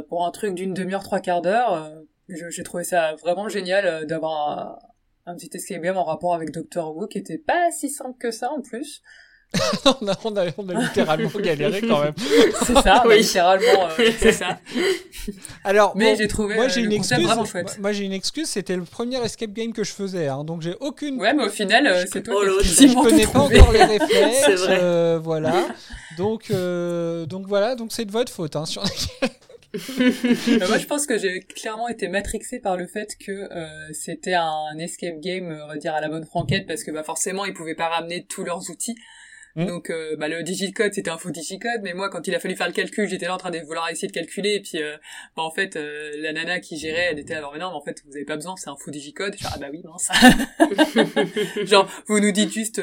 [0.09, 1.93] pour un truc d'une demi-heure, trois quarts d'heure
[2.29, 4.79] j'ai trouvé ça vraiment génial euh, d'avoir
[5.27, 8.31] un, petit escape game en rapport avec Doctor Who qui était pas si simple que
[8.31, 9.03] ça en plus.
[9.87, 12.15] on, a, on, a, on, a, littéralement galéré quand même.
[12.67, 13.19] c'est ça, oui.
[13.19, 14.59] littéralement, euh, c'est ça.
[15.65, 17.79] Alors, mais j'ai trouvé moi, j'ai euh, une excuse, vraiment chouette.
[17.81, 20.75] Moi, j'ai une excuse, c'était le premier escape game que je faisais, hein, donc j'ai
[20.81, 21.19] aucune.
[21.19, 25.19] Ouais, mais au final, c'est toi oh, qui Je connais pas encore les réflexes, euh,
[25.23, 25.69] voilà.
[26.19, 28.55] Donc, donc voilà, donc c'est de votre faute.
[28.55, 28.85] Hein, sur...
[29.75, 34.35] Euh, moi, je pense que j'ai clairement été matrixé par le fait que euh, c'était
[34.35, 37.53] un escape game, on va dire à la bonne franquette, parce que bah forcément, ils
[37.53, 38.97] pouvaient pas ramener tous leurs outils.
[39.59, 39.67] Mmh.
[39.67, 42.55] Donc euh, bah, le digicode c'était un faux digicode, mais moi quand il a fallu
[42.55, 44.97] faire le calcul, j'étais là en train de vouloir essayer de calculer et puis euh,
[45.37, 47.83] bah, en fait euh, la nana qui gérait, elle était là mais non, mais en
[47.83, 49.37] fait vous avez pas besoin, c'est un faux digicode.
[49.37, 50.11] Genre ah bah oui mince.
[51.65, 52.81] Genre vous nous dites juste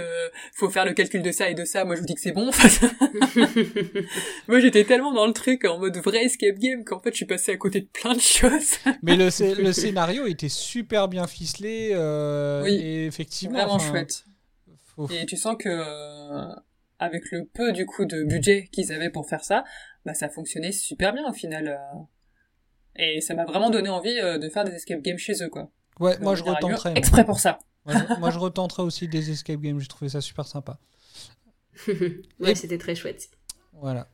[0.53, 2.33] faut faire le calcul de ça et de ça, moi je vous dis que c'est
[2.33, 2.51] bon.
[4.49, 7.25] moi j'étais tellement dans le truc en mode vrai escape game qu'en fait je suis
[7.25, 8.79] passé à côté de plein de choses.
[9.01, 9.29] mais le,
[9.63, 11.91] le scénario était super bien ficelé
[12.65, 14.25] oui, et effectivement vraiment chouette.
[15.11, 16.55] Et tu sens que euh,
[16.99, 19.63] avec le peu du coup de budget qu'ils avaient pour faire ça,
[20.05, 21.67] bah ça fonctionnait super bien au final.
[21.67, 21.99] Euh.
[22.97, 25.71] Et ça m'a vraiment donné envie euh, de faire des escape games chez eux quoi.
[25.99, 26.93] Ouais, moi je retenterais.
[26.95, 27.59] Exprès pour ça.
[28.19, 30.79] moi je retenterais aussi des escape games, j'ai trouvé ça super sympa.
[32.39, 33.29] ouais, c'était très chouette.
[33.73, 34.07] Voilà.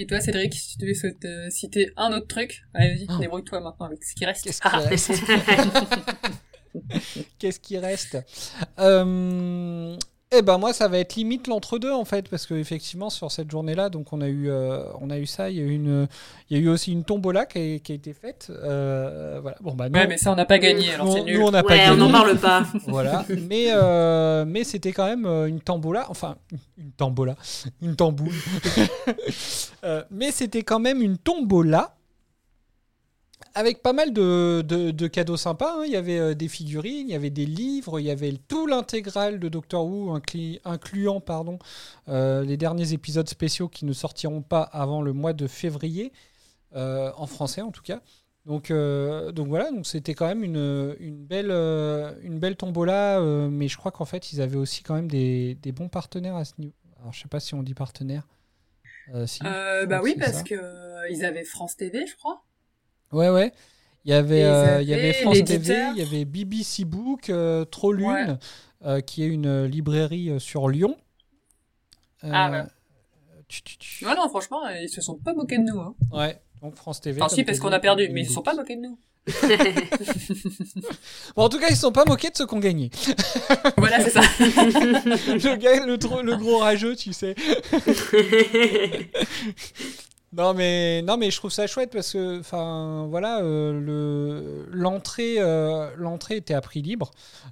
[0.00, 3.18] Et toi, Cédric, si tu devais citer un autre truc, allez, vas-y, oh.
[3.18, 4.44] débrouille-toi maintenant avec ce qui reste.
[4.44, 6.30] Qu'est-ce qui reste
[7.38, 8.18] Qu'est-ce qui reste?
[8.78, 9.96] Euh,
[10.30, 13.88] Eh ben moi, ça va être limite l'entre-deux en fait, parce qu'effectivement sur cette journée-là,
[13.88, 15.48] donc on a eu, euh, on a eu ça.
[15.48, 16.06] Il y a eu une,
[16.50, 18.48] il y a eu aussi une tombola qui a, qui a été faite.
[18.50, 19.56] Euh, voilà.
[19.62, 19.86] Bon bah.
[19.86, 20.92] ouais, mais ça on n'a pas gagné.
[20.92, 21.38] Alors c'est nul.
[21.38, 21.92] Nous on n'a pas gagné.
[21.92, 22.66] On n'en parle pas.
[22.88, 23.24] voilà.
[23.48, 23.68] Mais
[24.44, 26.36] mais c'était quand même une tombola, enfin
[26.76, 27.36] une tombola,
[27.80, 28.34] une tamboule.
[30.10, 31.97] mais c'était quand même une tombola
[33.54, 35.76] avec pas mal de, de, cadeaux sympas.
[35.78, 35.84] Hein.
[35.86, 38.66] Il y avait euh, des figurines, il y avait des livres, il y avait tout
[38.66, 40.18] l'intégral de Doctor Who,
[40.64, 41.58] incluant pardon,
[42.08, 46.12] euh, les derniers épisodes spéciaux qui ne sortiront pas avant le mois de février,
[46.74, 48.00] euh, en français en tout cas.
[48.46, 51.50] Donc, donc voilà, donc c'était quand même une, une belle,
[52.22, 55.70] une belle tombola, mais je crois qu'en fait ils avaient aussi quand même des, des
[55.70, 56.72] bons partenaires à ce niveau.
[56.98, 58.26] Alors je sais pas si on dit partenaire.
[59.86, 60.54] bah oui, parce que
[61.10, 62.42] ils avaient France TV, je crois.
[63.12, 63.52] Ouais, ouais.
[64.04, 67.64] Il y avait, euh, il y avait France TV, il y avait BBC Book, euh,
[67.64, 68.38] Trollune,
[68.84, 70.96] euh, qui est une librairie sur Lyon.
[72.22, 72.62] ah ouais.
[74.02, 75.80] Non, non, franchement, ils se sont pas moqués de nous.
[75.80, 75.94] Hein.
[76.12, 77.20] Ouais, donc France TV.
[77.20, 78.98] Enfin, si, parce qu'on a perdu, mais ils se sont pas moqués de nous.
[81.36, 82.90] bon, en tout cas, ils se sont pas moqués de ceux qui ont gagné.
[83.76, 84.20] voilà, c'est ça.
[84.40, 87.34] le, gars, le, le, gros rageux, tu sais.
[90.32, 95.36] Non mais non mais je trouve ça chouette parce que enfin voilà euh, le l'entrée
[95.38, 97.10] euh, l'entrée était à prix libre.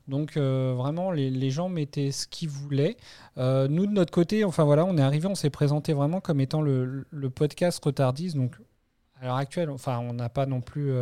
[0.08, 2.96] Donc euh, vraiment les, les, gens mettaient ce qu'ils voulaient.
[3.38, 6.60] Nous de notre côté enfin voilà on est arrivé on s'est présenté vraiment comme étant
[6.60, 8.56] le, le podcast retardis donc
[9.20, 10.92] à l'heure actuelle enfin on n'a pas non plus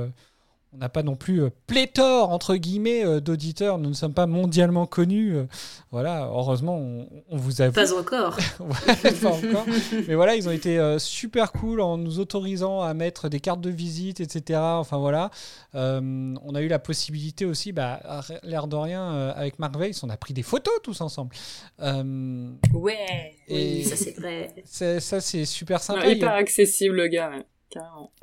[0.75, 3.79] on n'a pas non plus euh, pléthore entre guillemets euh, d'auditeurs.
[3.79, 5.37] Nous ne sommes pas mondialement connus.
[5.37, 5.45] Euh,
[5.93, 7.71] voilà, heureusement, on, vous a.
[7.71, 8.37] Pas encore.
[9.23, 9.67] pas encore.
[10.09, 13.71] Mais voilà, ils ont été super cool en nous autorisant à mettre des cartes de
[13.71, 14.59] visite, etc.
[14.61, 15.31] Enfin voilà,
[15.75, 18.01] on a eu la possibilité aussi, bah,
[18.43, 21.35] l'air de rien, avec Mark Weiss, on a pris des photos tous ensemble.
[21.81, 23.37] ouais.
[23.47, 24.51] Et oui, ça c'est vrai.
[24.65, 26.07] Ça c'est super sympa.
[26.09, 27.31] hyper accessible le gars.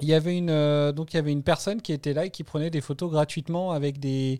[0.02, 2.30] Il y avait une euh, donc il y avait une personne qui était là et
[2.30, 4.40] qui prenait des photos gratuitement avec des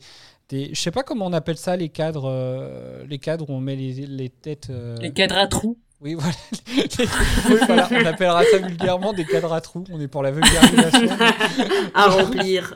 [0.50, 3.60] des je sais pas comment on appelle ça les cadres euh, les cadres où on
[3.60, 5.78] met les, les têtes euh, les cadres à trous.
[6.00, 6.36] Oui voilà.
[6.76, 7.88] oui, voilà.
[7.92, 9.84] on appellera ça vulgairement des cadres à trous.
[9.92, 11.10] On est pour la vulgarisation.
[11.94, 12.76] à remplir.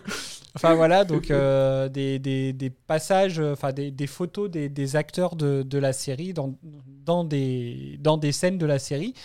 [0.56, 5.64] Enfin voilà, donc des, des, des, passages, enfin des, des, photos des, des acteurs de,
[5.64, 6.54] de, la série dans,
[7.04, 9.16] dans, des, dans des scènes de la série.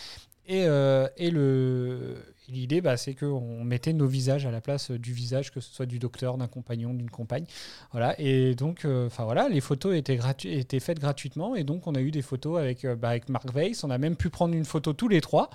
[0.48, 2.16] Et, et, le,
[2.50, 5.86] l'idée, bah, c'est qu'on mettait nos visages à la place du visage, que ce soit
[5.86, 7.44] du docteur, d'un compagnon, d'une compagne.
[7.92, 8.14] Voilà.
[8.18, 11.56] Et donc, euh, enfin voilà, les photos étaient, étaient faites gratuitement.
[11.56, 13.84] Et donc, on a eu des photos avec, euh, bah, avec Mark Weiss.
[13.84, 15.50] On a même pu prendre une photo tous les trois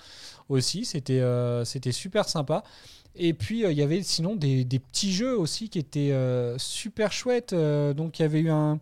[0.49, 0.85] aussi.
[0.85, 2.63] C'était euh, super sympa.
[3.15, 6.13] Et puis, il y avait sinon des, des, petits jeux aussi qui étaient
[6.57, 7.53] super chouettes.
[7.53, 8.79] donc, il y avait eu un,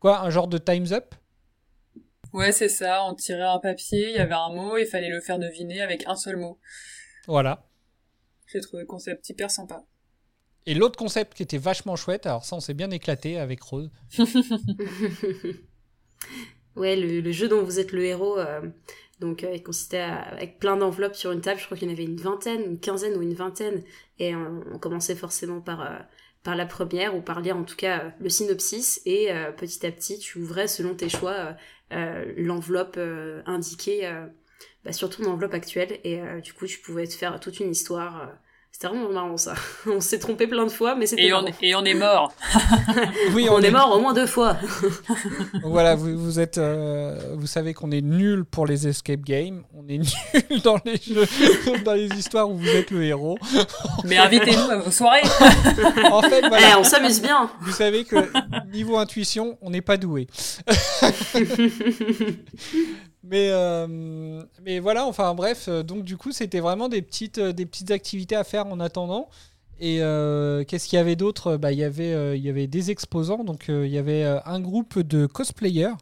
[0.00, 1.14] quoi, un genre de Time's Up?
[2.32, 3.04] Ouais, c'est ça.
[3.04, 6.06] On tirait un papier, il y avait un mot, il fallait le faire deviner avec
[6.06, 6.58] un seul mot.
[7.28, 7.68] Voilà.
[8.46, 9.84] J'ai trouvé le concept hyper sympa.
[10.66, 13.90] Et l'autre concept qui était vachement chouette, alors ça on s'est bien éclaté avec Rose.
[16.76, 18.62] ouais, le, jeu dont vous êtes le héros, euh,
[19.20, 21.94] donc euh, il consistait avec plein d'enveloppes sur une table, je crois qu'il y en
[21.94, 23.82] avait une vingtaine, une quinzaine ou une vingtaine,
[24.18, 25.98] et on, commençait forcément par, euh,
[26.42, 30.18] par la première, ou par lire en tout cas le synopsis, et petit à petit
[30.18, 31.56] tu ouvrais selon tes choix
[31.90, 32.98] l'enveloppe
[33.46, 34.06] indiquée
[34.84, 35.98] bah, surtout une enveloppe actuelle.
[36.04, 38.22] Et euh, du coup, tu pouvais te faire toute une histoire.
[38.22, 38.26] Euh,
[38.70, 39.54] c'était vraiment marrant ça.
[39.86, 41.26] on s'est trompé plein de fois, mais c'était.
[41.26, 42.32] Et, on, et on est mort.
[43.34, 44.56] oui, on, est, mort au moins deux fois.
[45.64, 49.64] voilà, vous, vous êtes, euh, vous savez qu'on est nul pour les escape games.
[49.74, 51.26] On est nul dans les jeux,
[51.84, 53.36] dans les histoires où vous êtes le héros.
[54.04, 55.22] mais invitez-nous à vos soirées.
[56.12, 57.50] en fait, voilà, eh, on s'amuse bien.
[57.62, 58.30] Vous savez que
[58.70, 60.28] niveau intuition, on n'est pas doué.
[63.24, 67.52] Mais, euh, mais voilà, enfin bref, euh, donc du coup, c'était vraiment des petites, euh,
[67.52, 69.28] des petites activités à faire en attendant.
[69.80, 69.98] Et
[70.66, 71.56] qu'est-ce qu'il y avait d'autre?
[71.56, 74.98] Bah, il, y avait, il y avait des exposants, donc il y avait un groupe
[74.98, 75.94] de cosplayers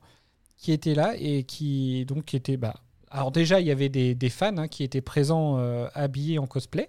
[0.56, 2.56] qui étaient là et qui donc étaient.
[2.56, 2.76] Bah,
[3.10, 5.58] alors déjà, il y avait des, des fans hein, qui étaient présents
[5.92, 6.88] habillés en cosplay.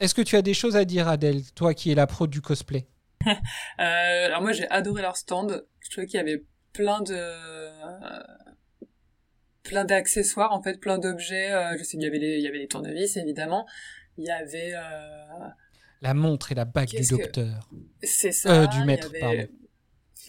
[0.00, 2.42] Est-ce que tu as des choses à dire, Adèle, toi qui es la pro du
[2.42, 2.84] cosplay?
[3.78, 5.64] Alors moi, j'ai adoré leur stand.
[5.80, 7.14] Je trouvais qu'il y avait plein de
[9.62, 11.52] plein d'accessoires en fait, plein d'objets.
[11.52, 13.66] Euh, je sais qu'il y avait les, il y avait les tournevis évidemment.
[14.18, 15.48] Il y avait euh...
[16.00, 17.68] la montre et la bague du docteur.
[18.02, 18.62] C'est ça.
[18.62, 19.48] Euh, du maître, il pardon.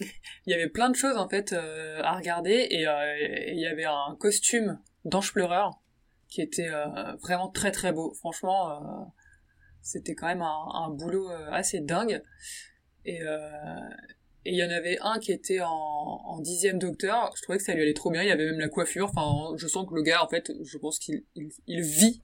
[0.00, 2.82] il y avait plein de choses en fait euh, à regarder et,
[3.52, 5.80] il y avait un costume d'ange pleureur
[6.28, 6.70] qui était
[7.22, 8.12] vraiment très très beau.
[8.14, 9.12] Franchement,
[9.82, 12.22] c'était quand même un, un boulot assez dingue.
[13.04, 13.20] Et,
[14.46, 17.32] et il y en avait un qui était en, en dixième docteur.
[17.36, 18.22] Je trouvais que ça lui allait trop bien.
[18.22, 19.10] Il y avait même la coiffure.
[19.14, 22.22] Enfin, je sens que le gars, en fait, je pense qu'il il, vit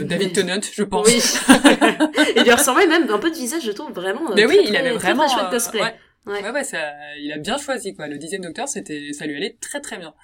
[0.00, 1.06] David Tennant, je pense.
[1.06, 1.22] Oui.
[2.36, 4.34] il lui ressemblait même un peu de visage, je trouve vraiment.
[4.34, 5.26] Mais oui, il avait vraiment.
[5.26, 5.80] Très, chouette cosplay.
[5.80, 5.94] ouais.
[6.24, 8.06] Ouais, ouais, ça, il a bien choisi quoi.
[8.06, 10.14] Le dixième docteur, c'était, ça lui allait très très bien.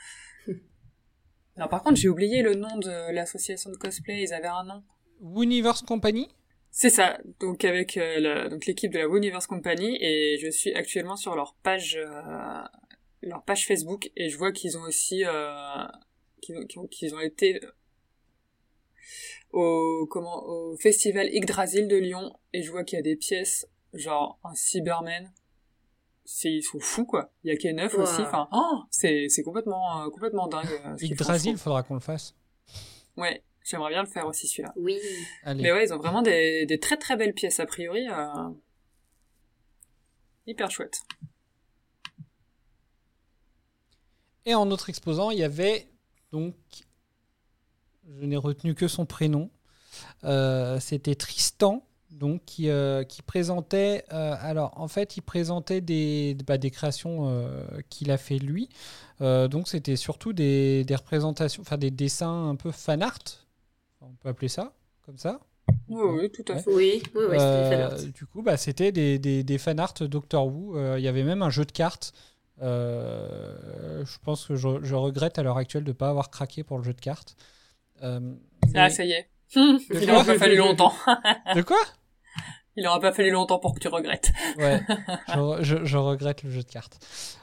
[1.57, 4.23] Alors par contre, j'ai oublié le nom de l'association de cosplay.
[4.23, 4.83] Ils avaient un nom.
[5.43, 6.29] Universe Company.
[6.81, 11.17] C'est ça, donc avec euh, donc l'équipe de la Universe Company et je suis actuellement
[11.17, 12.63] sur leur page euh,
[13.21, 15.85] leur page Facebook et je vois qu'ils ont aussi euh,
[16.41, 17.61] qu'ils ont, été
[19.51, 23.67] au comment au festival Yggdrasil de Lyon et je vois qu'il y a des pièces
[23.93, 25.33] genre un Cyberman
[26.25, 27.33] c'est ils sont fous quoi.
[27.43, 28.23] Il y a K9 aussi.
[28.23, 30.69] Enfin oh, c'est c'est complètement complètement dingue
[31.01, 32.37] Yggdrasil faudra qu'on le fasse.
[33.17, 34.73] Ouais J'aimerais bien le faire aussi celui-là.
[34.77, 34.99] Oui.
[35.45, 38.09] Mais ouais, ils ont vraiment des, des, très très belles pièces a priori.
[38.09, 38.49] Euh...
[40.47, 41.03] Hyper chouette.
[44.47, 45.87] Et en autre exposant, il y avait
[46.33, 46.55] donc,
[48.19, 49.51] je n'ai retenu que son prénom.
[50.25, 54.07] Euh, C'était Tristan, donc qui, euh, qui présentait.
[54.15, 58.71] Euh, alors, en fait, il présentait des, bah, des créations euh, qu'il a fait lui.
[59.21, 63.48] donc, c'était surtout des, des représentations, enfin des dessins un peu fan art
[64.01, 64.73] on peut appeler ça
[65.05, 65.41] comme ça.
[65.89, 66.71] Oui, oui, tout à fait.
[66.71, 70.77] Oui, oui, oui euh, Du coup, bah, c'était des, des, des fanarts Doctor Who.
[70.77, 72.13] Euh, il y avait même un jeu de cartes.
[72.61, 76.63] Euh, je pense que je, je regrette à l'heure actuelle de ne pas avoir craqué
[76.65, 77.37] pour le jeu de cartes.
[78.03, 79.29] Ah, ça y est.
[79.57, 80.93] Il pas fallu longtemps.
[81.55, 81.81] de quoi?
[82.79, 84.33] Il n'aura pas fallu longtemps pour que tu regrettes.
[84.57, 87.01] je, regrette le jeu de cartes.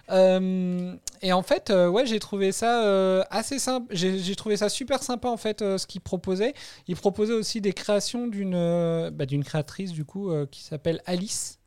[0.10, 3.94] Euh, et en fait, euh, ouais, j'ai trouvé ça euh, assez simple.
[3.94, 6.54] J'ai trouvé ça super sympa en fait ce qu'il proposait.
[6.88, 11.60] Il proposait aussi des créations d'une bah, d'une créatrice du coup qui s'appelle Alice.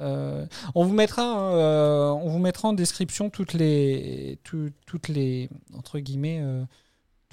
[0.00, 6.42] on vous mettra, hein, on vous mettra en description toutes les, toutes les entre guillemets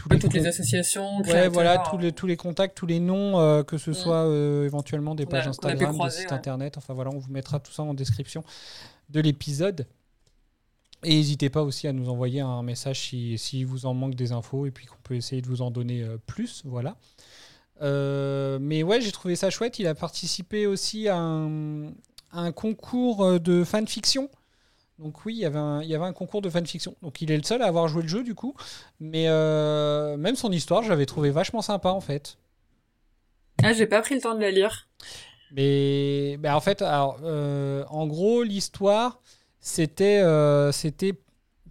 [0.08, 1.22] toutes les associations.
[1.22, 3.94] Ouais, voilà, tous les, tous les contacts, tous les noms, euh, que ce mm.
[3.94, 6.78] soit euh, éventuellement des pages Instagram, des sites internet.
[6.78, 8.44] Enfin voilà, on vous mettra tout ça en description
[9.10, 9.88] de l'épisode.
[11.04, 14.34] Et n'hésitez pas aussi à nous envoyer un message si, si, vous en manque des
[14.34, 16.62] infos et puis qu'on peut essayer de vous en donner euh, plus.
[16.66, 16.98] Voilà.
[17.82, 19.80] mais ouais, j'ai trouvé ça chouette.
[19.80, 21.88] Il a participé aussi à un,
[22.32, 24.30] à un concours de fanfiction
[25.00, 26.94] donc oui, il y, avait un, il y avait un concours de fanfiction.
[27.02, 28.54] Donc il est le seul à avoir joué le jeu du coup.
[29.00, 32.38] Mais euh, même son histoire, je l'avais trouvé vachement sympa en fait.
[33.64, 34.90] Ah, j'ai pas pris le temps de la lire.
[35.52, 39.20] Mais en fait, alors, euh, en gros, l'histoire,
[39.60, 41.14] c'était euh, c'était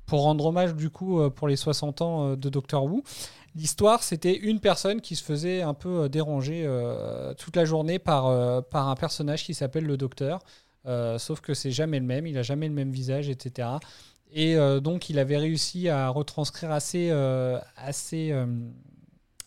[0.06, 3.02] pour rendre hommage du coup pour les 60 ans de Doctor Who.
[3.54, 6.66] L'histoire, c'était une personne qui se faisait un peu déranger
[7.36, 10.40] toute la journée par, par un personnage qui s'appelle le Docteur.
[10.88, 13.68] Euh, sauf que c'est jamais le même, il a jamais le même visage, etc.
[14.32, 18.34] Et euh, donc il avait réussi à retranscrire assez, euh, assez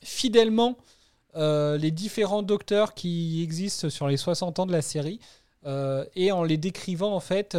[0.04, 0.78] fidèlement
[1.36, 5.20] les différents docteurs qui existent sur les 60 ans de la série.
[6.16, 7.56] et en les décrivant en fait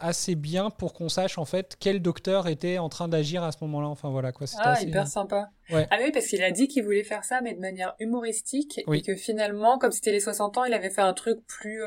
[0.00, 3.58] assez bien pour qu'on sache en fait quel docteur était en train d'agir à ce
[3.62, 3.88] moment-là.
[3.88, 4.46] Enfin voilà quoi.
[4.58, 5.48] Ah hyper sympa.
[5.72, 9.00] Ah oui parce qu'il a dit qu'il voulait faire ça mais de manière humoristique et
[9.00, 11.82] que finalement comme c'était les 60 ans il avait fait un truc plus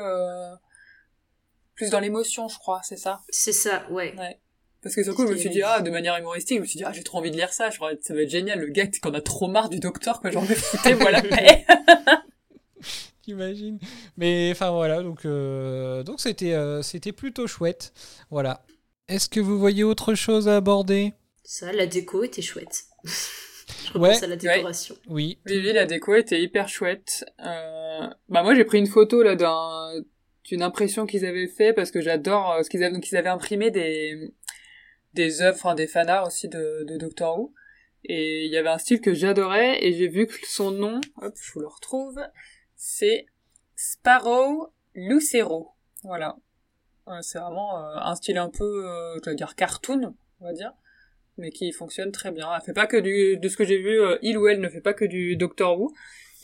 [1.78, 3.22] plus dans l'émotion, je crois, c'est ça?
[3.30, 4.14] C'est ça, ouais.
[4.18, 4.38] ouais.
[4.82, 6.76] Parce que sur coup, je me suis dit, ah, de manière humoristique, je me suis
[6.76, 8.68] dit, ah, j'ai trop envie de lire ça, je crois, ça va être génial, le
[8.68, 11.64] gars qu'on a trop marre du docteur, que j'en ai fouté, voilà, mais...
[13.22, 13.78] T'imagines
[14.16, 17.92] Mais enfin voilà, donc euh, donc c'était euh, c'était plutôt chouette.
[18.30, 18.64] Voilà.
[19.06, 21.12] Est-ce que vous voyez autre chose à aborder?
[21.44, 22.84] Ça, la déco était chouette.
[23.04, 24.24] je ouais.
[24.24, 24.96] à la décoration.
[25.08, 25.38] Oui.
[25.44, 27.26] Oui, la déco était hyper chouette.
[27.40, 28.08] Euh...
[28.30, 29.92] Bah moi j'ai pris une photo là d'un
[30.52, 34.32] une impression qu'ils avaient fait parce que j'adore euh, ce qu'ils avaient imprimé des
[35.14, 37.54] des œuvres des fanarts aussi de, Doctor Who.
[38.04, 41.34] Et il y avait un style que j'adorais et j'ai vu que son nom hop
[41.40, 42.20] je vous le retrouve
[42.76, 43.26] c'est
[43.76, 45.70] Sparrow Lucero.
[46.04, 46.36] Voilà.
[47.22, 50.72] C'est vraiment euh, un style un peu euh, je vais dire cartoon on va dire
[51.36, 52.48] mais qui fonctionne très bien.
[52.54, 54.80] Elle fait pas que du de ce que j'ai vu il ou elle ne fait
[54.80, 55.92] pas que du Doctor Who.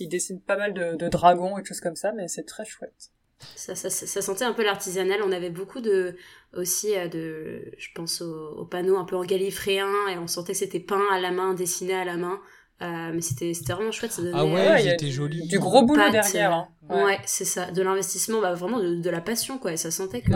[0.01, 3.13] Il dessine pas mal de, de dragons et choses comme ça mais c'est très chouette
[3.57, 5.21] ça, ça, ça, sentait un peu l'artisanal.
[5.25, 6.17] On avait beaucoup de
[6.57, 10.59] aussi euh, de, je pense aux, panneaux un peu en galifréen et on sentait que
[10.59, 12.41] c'était peint à la main, dessiné à la main.
[12.83, 14.13] Euh, mais c'était vraiment chouette.
[14.13, 15.47] Ça ah ouais, c'était joli.
[15.47, 16.53] Du gros boulot derrière.
[16.53, 16.69] Hein.
[16.89, 17.71] Ouais, c'est ça.
[17.71, 19.73] De l'investissement, bah, vraiment de, la passion quoi.
[19.73, 20.33] Et ça sentait que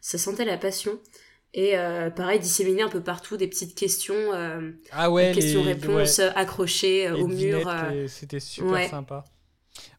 [0.00, 0.98] ça sentait la passion.
[1.54, 4.32] Et euh, pareil, disséminer un peu partout des petites questions,
[4.92, 7.70] ah ouais, questions-réponses accrochées au mur.
[8.08, 9.24] C'était super sympa.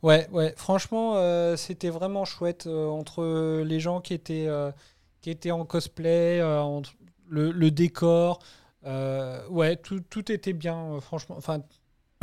[0.04, 4.72] Ouais, ouais, franchement, euh, c'était vraiment chouette euh, entre les gens qui étaient, euh,
[5.22, 6.92] qui étaient en cosplay, entre
[7.30, 8.40] le, décor.
[8.84, 11.36] ouais, tout, tout, était bien, franchement.
[11.38, 11.62] Enfin,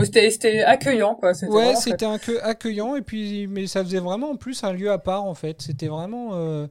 [0.03, 1.33] c'était accueillant, quoi.
[1.49, 2.07] Ouais, c'était
[2.43, 5.63] accueillant, et puis, mais ça faisait vraiment en plus un lieu à part, en fait.
[5.63, 6.69] C'était vraiment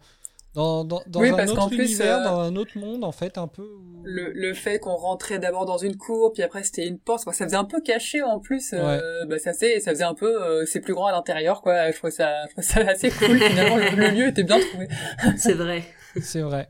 [0.53, 3.67] dans, dans, dans un autre univers, euh, dans un autre monde en fait un peu.
[4.03, 7.45] Le, le fait qu'on rentrait d'abord dans une cour, puis après c'était une porte, ça
[7.45, 8.73] faisait un peu caché en plus.
[8.73, 11.89] Euh, bah, ça, ça faisait un peu, euh, c'est plus grand à l'intérieur quoi.
[11.89, 13.39] Je trouvais ça, je ça assez cool.
[13.39, 14.87] Finalement, le, lieu était bien trouvé.
[15.37, 15.83] c'est vrai.
[16.21, 16.67] C'est vrai.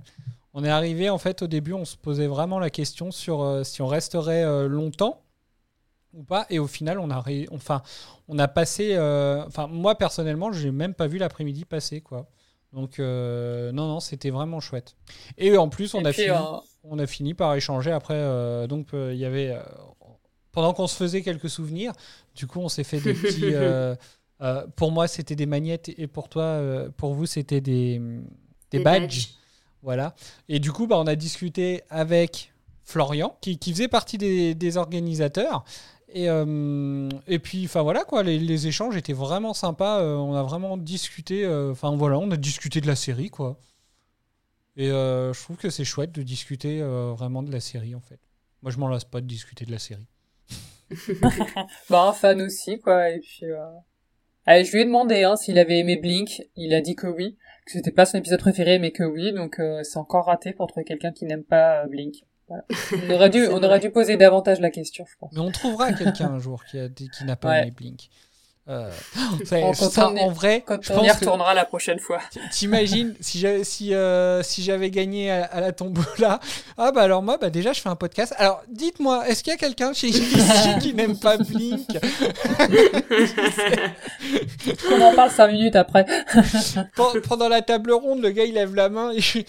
[0.54, 3.82] On est arrivé en fait au début, on se posait vraiment la question sur si
[3.82, 5.22] on resterait longtemps
[6.13, 7.82] ou pas, et au final on a, enfin,
[8.30, 12.30] on a passé, enfin moi personnellement, j'ai même pas vu l'après-midi passer quoi.
[12.74, 14.96] Donc, euh, non, non, c'était vraiment chouette.
[15.38, 16.40] Et en plus, on, a, fini, euh,
[16.84, 18.16] on a fini par échanger après.
[18.16, 19.56] Euh, donc, il y avait.
[20.52, 21.94] pendant qu'on se faisait quelques souvenirs,
[22.36, 23.54] du coup, on s'est fait des petits.
[24.76, 26.60] pour moi, c'était des magnettes et pour toi,
[26.98, 28.02] pour vous, c'était des,
[28.72, 29.36] des, badges.
[29.84, 30.16] Voilà.
[30.50, 34.78] Et du coup, bah, on a discuté avec Florian, qui, qui faisait partie des, des
[34.78, 35.63] organisateurs.
[36.16, 40.02] Et, euh, et puis, enfin voilà, quoi, les, échanges étaient vraiment sympas.
[40.02, 43.60] Euh, on a vraiment discuté, euh, enfin voilà, on a discuté de la série, quoi.
[44.78, 48.20] Et je trouve que c'est chouette de discuter vraiment de la série, en fait.
[48.62, 50.08] Moi, je m'en lasse pas de discuter de la série.
[51.90, 53.10] bah, un fan aussi, quoi.
[53.10, 53.46] Et puis.
[54.46, 56.42] Allez, je lui ai demandé hein, s'il avait aimé Blink.
[56.56, 59.32] Il a dit que oui, que c'était pas son épisode préféré, mais que oui.
[59.32, 62.24] Donc, c'est encore raté pour trouver quelqu'un qui n'aime pas Blink.
[62.48, 62.65] Voilà.
[63.10, 65.31] On aurait dû, on aurait dû poser davantage la question, je pense.
[65.33, 67.62] Mais on trouvera quelqu'un un jour qui, a, qui n'a pas ouais.
[67.63, 68.10] aimé Blink.
[68.70, 68.90] Euh,
[69.44, 71.56] ça, en vrai, quand on y retournera que...
[71.58, 72.20] la prochaine fois.
[72.52, 76.40] T'imagines si j'avais si euh, si j'avais gagné à, à, la tombola?
[76.78, 78.34] Ah bah alors moi bah déjà je fais un podcast.
[78.38, 80.30] Alors dites-moi, est-ce qu'il y a quelqu'un chez ici
[80.82, 81.90] qui n'aime pas Blink?
[84.94, 86.06] On en parle cinq minutes après.
[87.28, 89.40] Pendant la table ronde, le gars il lève la main et je...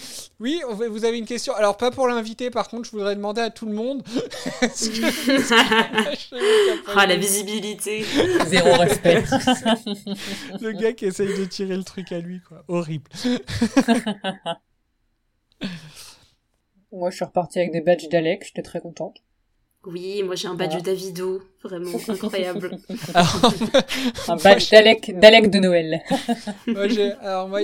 [0.41, 1.55] oui, vous avez une question.
[1.55, 4.03] Alors pas pour l'invité, par contre, je voudrais demander à tout le monde.
[6.85, 8.05] que ah la visibilité.
[8.49, 9.03] Zéro respect.
[10.61, 12.64] le gars qui essaye de tirer le truc à lui, quoi.
[12.68, 13.11] Horrible.
[16.92, 19.22] moi, je suis reparti avec des badges d'Alec, j'étais très contente.
[19.86, 20.84] Oui, moi j'ai un badge voilà.
[20.84, 22.78] Davido, vraiment incroyable.
[24.28, 26.02] un badge d'Alec, d'Alec de Noël.
[26.66, 26.86] moi,
[27.20, 27.61] alors moi,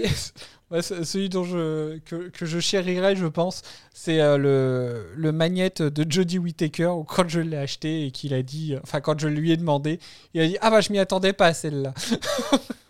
[0.71, 3.62] Ouais, celui dont je, que, que je chérirais, je pense,
[3.93, 8.35] c'est euh, le, le magnète de Jodie Whittaker, où quand je l'ai acheté et qu'il
[8.35, 9.99] a dit, enfin quand je lui ai demandé,
[10.33, 11.93] il a dit Ah bah je m'y attendais pas à celle-là.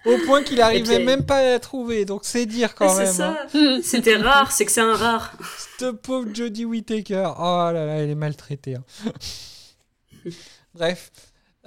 [0.05, 1.05] Au point qu'il arrivait puis...
[1.05, 3.11] même pas à la trouver, donc c'est dire quand même.
[3.11, 3.37] Ça.
[3.53, 3.79] Hein.
[3.83, 5.33] C'était rare, c'est que c'est un rare.
[5.77, 8.75] Cette pauvre Jodie Whittaker, oh là là, elle est maltraitée.
[8.75, 8.83] Hein.
[10.73, 11.11] Bref,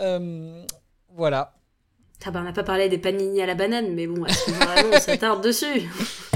[0.00, 0.64] euh,
[1.14, 1.54] voilà.
[2.26, 5.00] Ah bah on n'a pas parlé des panini à la banane, mais bon, vraiment, on
[5.00, 5.90] s'attarde dessus.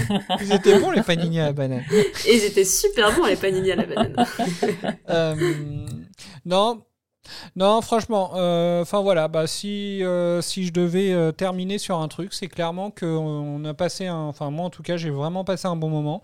[0.40, 1.84] Ils étaient bons les panini à la banane.
[2.26, 4.26] Et ils étaient super bons les panini à la banane.
[5.10, 5.34] euh,
[6.46, 6.82] non,
[7.56, 8.38] non, franchement, enfin
[8.98, 12.90] euh, voilà, bah si euh, si je devais euh, terminer sur un truc, c'est clairement
[12.90, 15.90] que on a passé un, enfin moi en tout cas j'ai vraiment passé un bon
[15.90, 16.22] moment.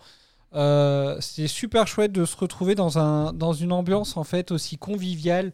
[1.21, 5.53] c'est super chouette de se retrouver dans un dans une ambiance en fait aussi conviviale.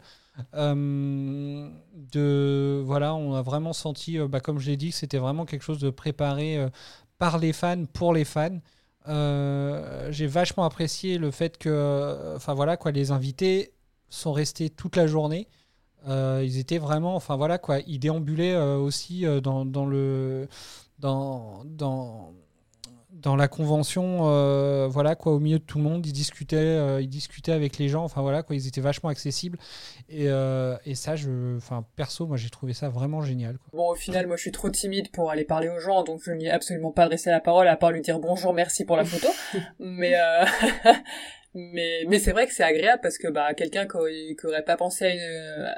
[0.53, 5.17] Euh, de voilà, on a vraiment senti, euh, bah, comme je l'ai dit, que c'était
[5.17, 6.69] vraiment quelque chose de préparé euh,
[7.17, 8.59] par les fans pour les fans.
[9.07, 13.73] J'ai vachement apprécié le fait que, voilà, quoi, les invités
[14.09, 15.47] sont restés toute la journée.
[16.07, 20.47] ils étaient vraiment, enfin voilà quoi, ils déambulaient aussi dans, dans, le
[20.99, 22.33] dans, dans
[23.11, 27.01] dans la convention, euh, voilà quoi, au milieu de tout le monde, ils discutaient, euh,
[27.01, 28.03] ils discutaient avec les gens.
[28.03, 29.57] Enfin voilà quoi, ils étaient vachement accessibles.
[30.09, 33.57] Et, euh, et ça, je, enfin perso, moi j'ai trouvé ça vraiment génial.
[33.57, 33.69] Quoi.
[33.73, 36.31] Bon, au final, moi je suis trop timide pour aller parler aux gens, donc je
[36.31, 39.05] n'y ai absolument pas adressé la parole à part lui dire bonjour, merci pour la
[39.05, 39.27] photo.
[39.79, 40.13] mais
[41.53, 44.77] mais mais c'est vrai que c'est agréable parce que bah quelqu'un qui, qui aurait pas
[44.77, 45.73] pensé à une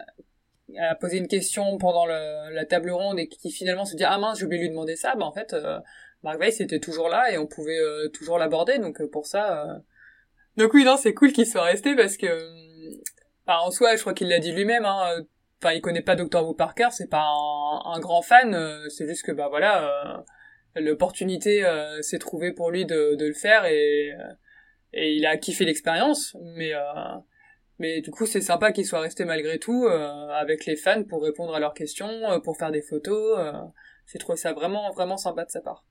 [0.80, 4.18] à poser une question pendant le, la table ronde et qui finalement se dit ah
[4.18, 5.80] mince j'ai oublié de lui demander ça bah en fait euh,
[6.24, 9.66] Mark Weiss était toujours là et on pouvait euh, toujours l'aborder donc euh, pour ça
[9.66, 9.80] euh...
[10.58, 12.28] donc oui non c'est cool qu'il soit resté parce que
[13.46, 15.24] enfin, en soi je crois qu'il l'a dit lui-même hein,
[15.62, 18.58] enfin il connaît pas Dr Who Parker c'est pas un, un, grand fan
[18.90, 20.24] c'est juste que bah voilà
[20.76, 21.64] l'opportunité
[22.02, 24.14] s'est trouvée pour lui de, de le faire et
[24.96, 26.74] et il a kiffé l'expérience mais
[27.80, 31.24] mais du coup, c'est sympa qu'il soit resté malgré tout euh, avec les fans pour
[31.24, 33.38] répondre à leurs questions, euh, pour faire des photos.
[33.40, 33.52] Euh,
[34.06, 35.84] J'ai trouvé ça vraiment, vraiment sympa de sa part.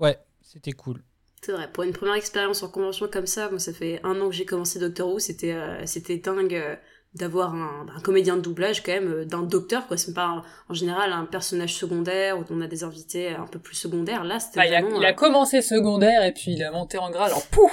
[0.00, 1.02] Ouais, c'était cool.
[1.42, 4.28] C'est vrai, pour une première expérience en convention comme ça, moi ça fait un an
[4.28, 6.78] que j'ai commencé Doctor Who, c'était c'était dingue
[7.14, 10.74] d'avoir un, un, comédien de doublage quand même d'un docteur quoi c'est pas un, en
[10.74, 14.60] général un personnage secondaire où on a des invités un peu plus secondaires là c'était
[14.60, 17.30] bah, vraiment, il, a, il a commencé secondaire et puis il a monté en grade
[17.30, 17.72] alors pouf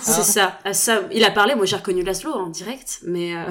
[0.00, 0.58] c'est ça.
[0.72, 1.02] ça.
[1.12, 3.34] Il a parlé, moi j'ai reconnu Laszlo en direct, mais.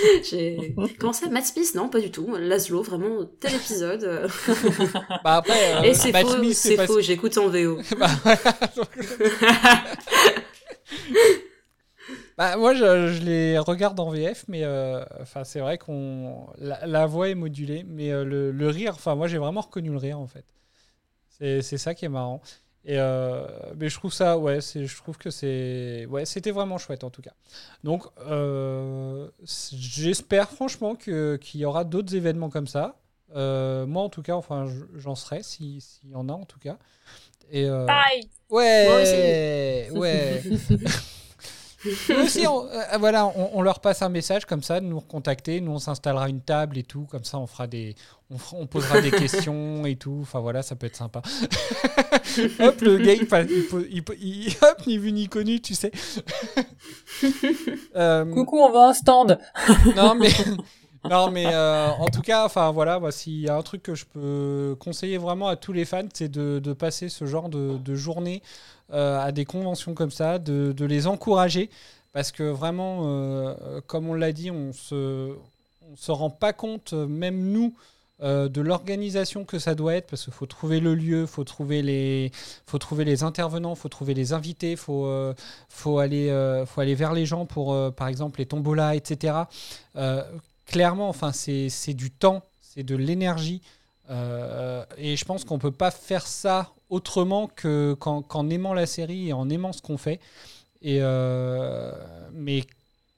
[0.00, 0.22] Euh...
[0.30, 0.74] j'ai.
[0.98, 2.34] Comment ça Matt Smith Non, pas du tout.
[2.36, 4.02] Laszlo, vraiment, tel épisode.
[5.24, 7.00] bah après, euh, Et c'est faux, c'est faux, pas...
[7.00, 7.78] j'écoute en VO.
[7.98, 8.08] bah,
[12.36, 15.04] bah, moi, je, je, les regarde en VF, mais euh,
[15.44, 19.26] c'est vrai qu'on la, la, voix est modulée, mais euh, le, le, rire, enfin, moi,
[19.26, 20.44] j'ai vraiment reconnu le rire en fait.
[21.40, 22.42] C'est ça qui est marrant.
[22.84, 27.04] Et euh, mais je trouve ça, ouais, je trouve que c'est, ouais, c'était vraiment chouette
[27.04, 27.32] en tout cas.
[27.84, 32.96] Donc, euh, j'espère franchement que qu'il y aura d'autres événements comme ça.
[33.34, 36.78] Euh, moi, en tout cas, enfin, j'en serai s'il y en a en tout cas.
[37.50, 38.28] Et Bye.
[38.48, 40.42] Ouais, ouais.
[42.08, 44.98] Nous aussi, on, euh, voilà, on, on, leur passe un message comme ça, de nous
[44.98, 45.60] recontacter.
[45.60, 47.06] Nous, on s'installera une table et tout.
[47.10, 47.94] Comme ça, on fera des,
[48.30, 50.18] on, on posera des questions et tout.
[50.22, 51.22] Enfin voilà, ça peut être sympa.
[52.60, 53.26] hop, le gars, il,
[53.90, 55.92] il, il, hop, ni vu ni connu, tu sais.
[57.96, 59.38] euh, Coucou, on va un stand.
[59.96, 60.30] non, mais
[61.08, 64.04] non, mais euh, en tout cas, enfin voilà, s'il y a un truc que je
[64.04, 67.94] peux conseiller vraiment à tous les fans, c'est de, de, passer ce genre de, de
[67.94, 71.70] journée euh, à des conventions comme ça, de, les encourager,
[72.12, 75.34] parce que vraiment, euh, comme on l'a dit, on se,
[75.96, 77.74] se rend pas compte, même nous.
[78.20, 83.04] de l'organisation que ça doit être parce qu'il faut trouver le lieu, faut faut trouver
[83.04, 85.08] les intervenants, faut trouver les invités, faut,
[85.68, 86.28] faut aller,
[86.66, 89.44] faut aller vers les gens pour, par exemple, les tombolas, etc
[90.68, 93.60] clairement, enfin, c'est du temps, c'est de l'énergie.
[94.10, 99.28] Euh, et je pense qu'on ne peut pas faire ça autrement qu'en aimant la série
[99.28, 100.20] et en aimant ce qu'on fait.
[100.80, 101.92] Et euh,
[102.32, 102.64] mais,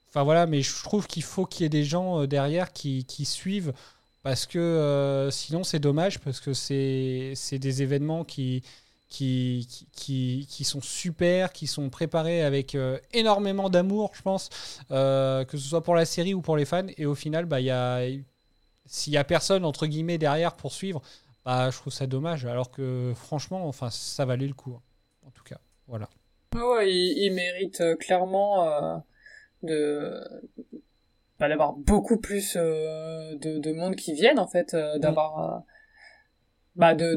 [0.09, 3.05] enfin voilà, mais je trouve qu'il faut qu'il y ait des gens euh, derrière qui,
[3.25, 3.73] suivent
[4.23, 8.61] parce que sinon c'est dommage parce que c'est des événements qui,
[9.09, 12.77] qui, qui, sont super, qui sont préparés avec
[13.13, 14.49] énormément d'amour, je pense,
[14.89, 16.85] que ce soit pour la série ou pour les fans.
[16.97, 17.59] Et au final, bah,
[18.85, 21.01] s'il n'y a personne, entre guillemets, derrière pour suivre,
[21.45, 22.45] bah, je trouve ça dommage.
[22.45, 24.81] Alors que franchement, enfin, ça valait le coup, hein,
[25.27, 25.59] en tout cas.
[25.87, 26.09] Voilà.
[26.55, 29.03] Ouais, il, il mérite euh, clairement
[29.63, 30.21] de
[31.39, 35.63] bah, d'avoir beaucoup plus de, de, monde qui viennent, en fait, d'avoir
[36.75, 37.15] bah de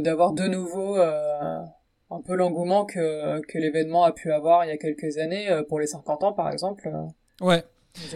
[0.00, 1.62] d'avoir de, nouveau euh,
[2.10, 5.62] un peu l'engouement que que l'événement a pu avoir il y a quelques années euh,
[5.62, 6.90] pour les 50 ans par exemple.
[7.40, 7.64] Ouais.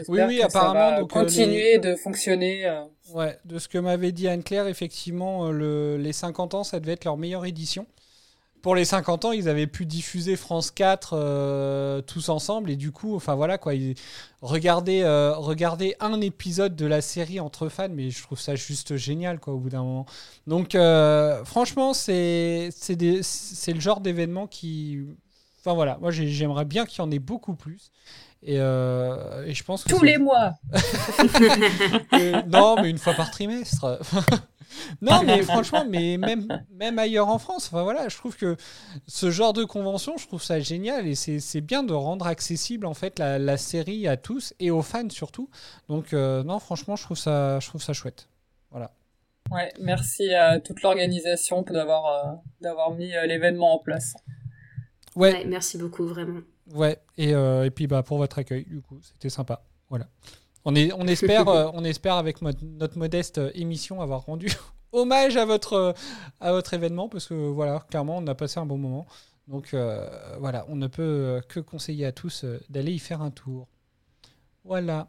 [0.08, 1.00] Oui, oui, apparemment.
[1.00, 2.82] donc, euh, continuer de fonctionner.
[3.14, 7.04] Ouais, de ce que m'avait dit Anne-Claire, effectivement, le, les 50 ans, ça devait être
[7.04, 7.86] leur meilleure édition
[8.62, 12.92] pour les 50 ans, ils avaient pu diffuser France 4 euh, tous ensemble et du
[12.92, 13.94] coup, enfin voilà quoi, ils,
[14.42, 18.96] regarder, euh, regarder un épisode de la série entre fans, mais je trouve ça juste
[18.96, 20.06] génial quoi au bout d'un moment.
[20.46, 24.98] Donc euh, franchement, c'est c'est le genre d'événement qui,
[25.60, 27.90] enfin voilà, moi j'aimerais bien qu'il y en ait beaucoup plus.
[28.42, 30.54] Et, et, je pense que tous les mois.
[32.46, 33.98] non, mais une fois par trimestre.
[35.02, 38.56] non, mais franchement, mais même, même ailleurs en France, enfin voilà, je trouve que
[39.06, 42.94] ce genre de convention, je trouve ça génial et c'est bien de rendre accessible en
[42.94, 45.48] fait la, série à tous et aux fans surtout.
[45.88, 48.28] Donc euh, non, franchement, je trouve ça, je trouve ça chouette.
[48.70, 48.92] Voilà.
[49.50, 54.14] Ouais, merci à toute l'organisation d'avoir euh, d'avoir mis euh, l'événement en place.
[55.16, 55.44] Ouais.
[55.46, 56.40] Merci beaucoup, vraiment.
[56.74, 59.62] Ouais, et, et puis bah pour votre accueil, du coup, c'était sympa.
[59.88, 60.06] Voilà.
[60.64, 64.48] On, est, on, espère, euh, on espère avec notre modeste émission avoir rendu
[64.92, 65.92] hommage à votre, euh,
[66.40, 69.06] à votre événement parce que voilà, clairement, on a passé un bon moment.
[69.46, 70.06] Donc euh,
[70.38, 73.66] voilà, on ne peut que conseiller à tous d'aller y faire un tour.
[74.64, 75.08] Voilà.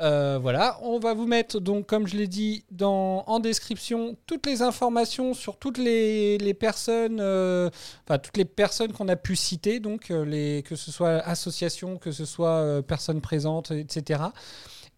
[0.00, 4.46] Euh, voilà, on va vous mettre donc, comme je l'ai dit, dans, en description toutes
[4.46, 7.70] les informations sur toutes les, personnes, euh,
[8.06, 12.10] toutes les personnes qu'on a pu citer, donc euh, les, que ce soit associations, que
[12.10, 14.24] ce soit personnes présentes, etc.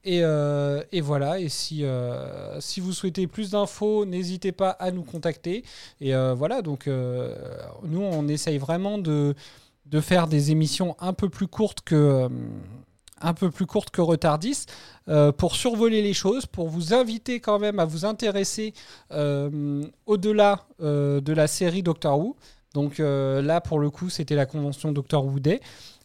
[0.05, 0.21] Et,
[0.93, 1.85] et, voilà, et si,
[2.61, 5.65] si vous souhaitez plus d'infos, n'hésitez pas à nous contacter.
[6.01, 9.35] Et voilà, donc nous, on essaye vraiment de,
[9.87, 12.29] de faire des émissions un peu plus courtes que
[13.21, 14.67] un peu plus courte que Retardis,
[15.09, 18.75] euh, pour survoler les choses, pour vous inviter quand même à vous intéresser
[19.13, 22.37] euh, au-delà euh, de la série Doctor Who.
[22.75, 25.61] Donc là, pour le coup, c'était la convention Doctor Who Day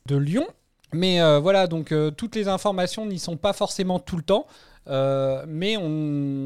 [0.06, 0.48] de Lyon.
[0.94, 4.48] Mais voilà, donc toutes les informations n'y sont pas forcément tout le temps.
[4.88, 5.74] mais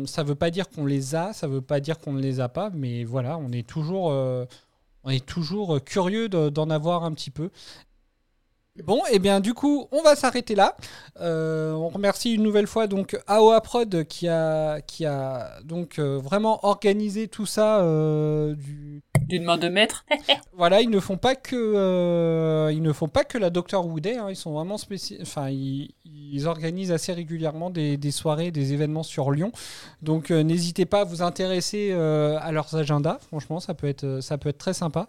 [0.07, 2.21] ça ne veut pas dire qu'on les a, ça ne veut pas dire qu'on ne
[2.21, 4.09] les a pas, mais voilà, on est toujours
[5.85, 7.51] curieux d'en avoir un petit peu.
[8.83, 10.75] Bon, et eh bien du coup, on va s'arrêter là.
[11.21, 16.17] Euh, on remercie une nouvelle fois donc AOA Prod qui a, qui a donc euh,
[16.17, 20.05] vraiment organisé tout ça euh, du d'une main de maître.
[20.57, 24.27] voilà, ils ne font pas que ils ne font pas que la Docteur Wood hein,
[24.29, 24.75] ils sont vraiment.
[25.21, 25.93] Enfin, ils,
[26.47, 29.53] organisent assez régulièrement des, des, soirées, des événements sur Lyon.
[30.01, 33.19] Donc n'hésitez pas à vous intéresser à leurs agendas.
[33.27, 35.07] Franchement, ça peut être ça peut être très sympa.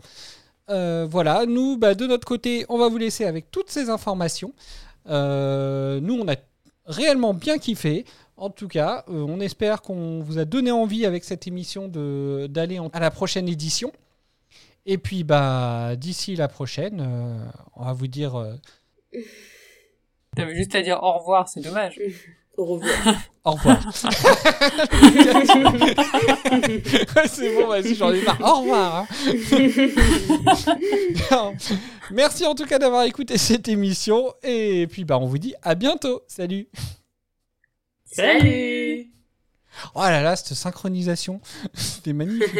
[0.68, 4.52] Euh, voilà, nous, bah, de notre côté, on va vous laisser avec toutes ces informations.
[5.08, 6.36] Euh, nous, on a
[6.86, 8.04] réellement bien kiffé.
[8.36, 12.80] En tout cas, euh, on espère qu'on vous a donné envie avec cette émission d'aller
[12.92, 13.92] à la prochaine édition.
[14.84, 17.06] Et puis, bah, d'ici la prochaine,
[17.74, 18.56] on va vous dire.
[20.36, 21.98] T'avais juste à dire au revoir, c'est dommage.
[22.56, 23.14] Au revoir.
[23.44, 23.78] Au revoir.
[27.28, 28.40] c'est bon, vas-y, j'en ai marre.
[28.40, 29.06] Au revoir.
[31.30, 31.30] Hein.
[32.10, 34.34] Merci en tout cas d'avoir écouté cette émission.
[34.42, 36.22] Et puis, bah, on vous dit à bientôt.
[36.26, 36.66] Salut.
[38.04, 39.12] Salut.
[39.94, 41.40] Oh là là, cette synchronisation,
[41.74, 42.50] c'était magnifique.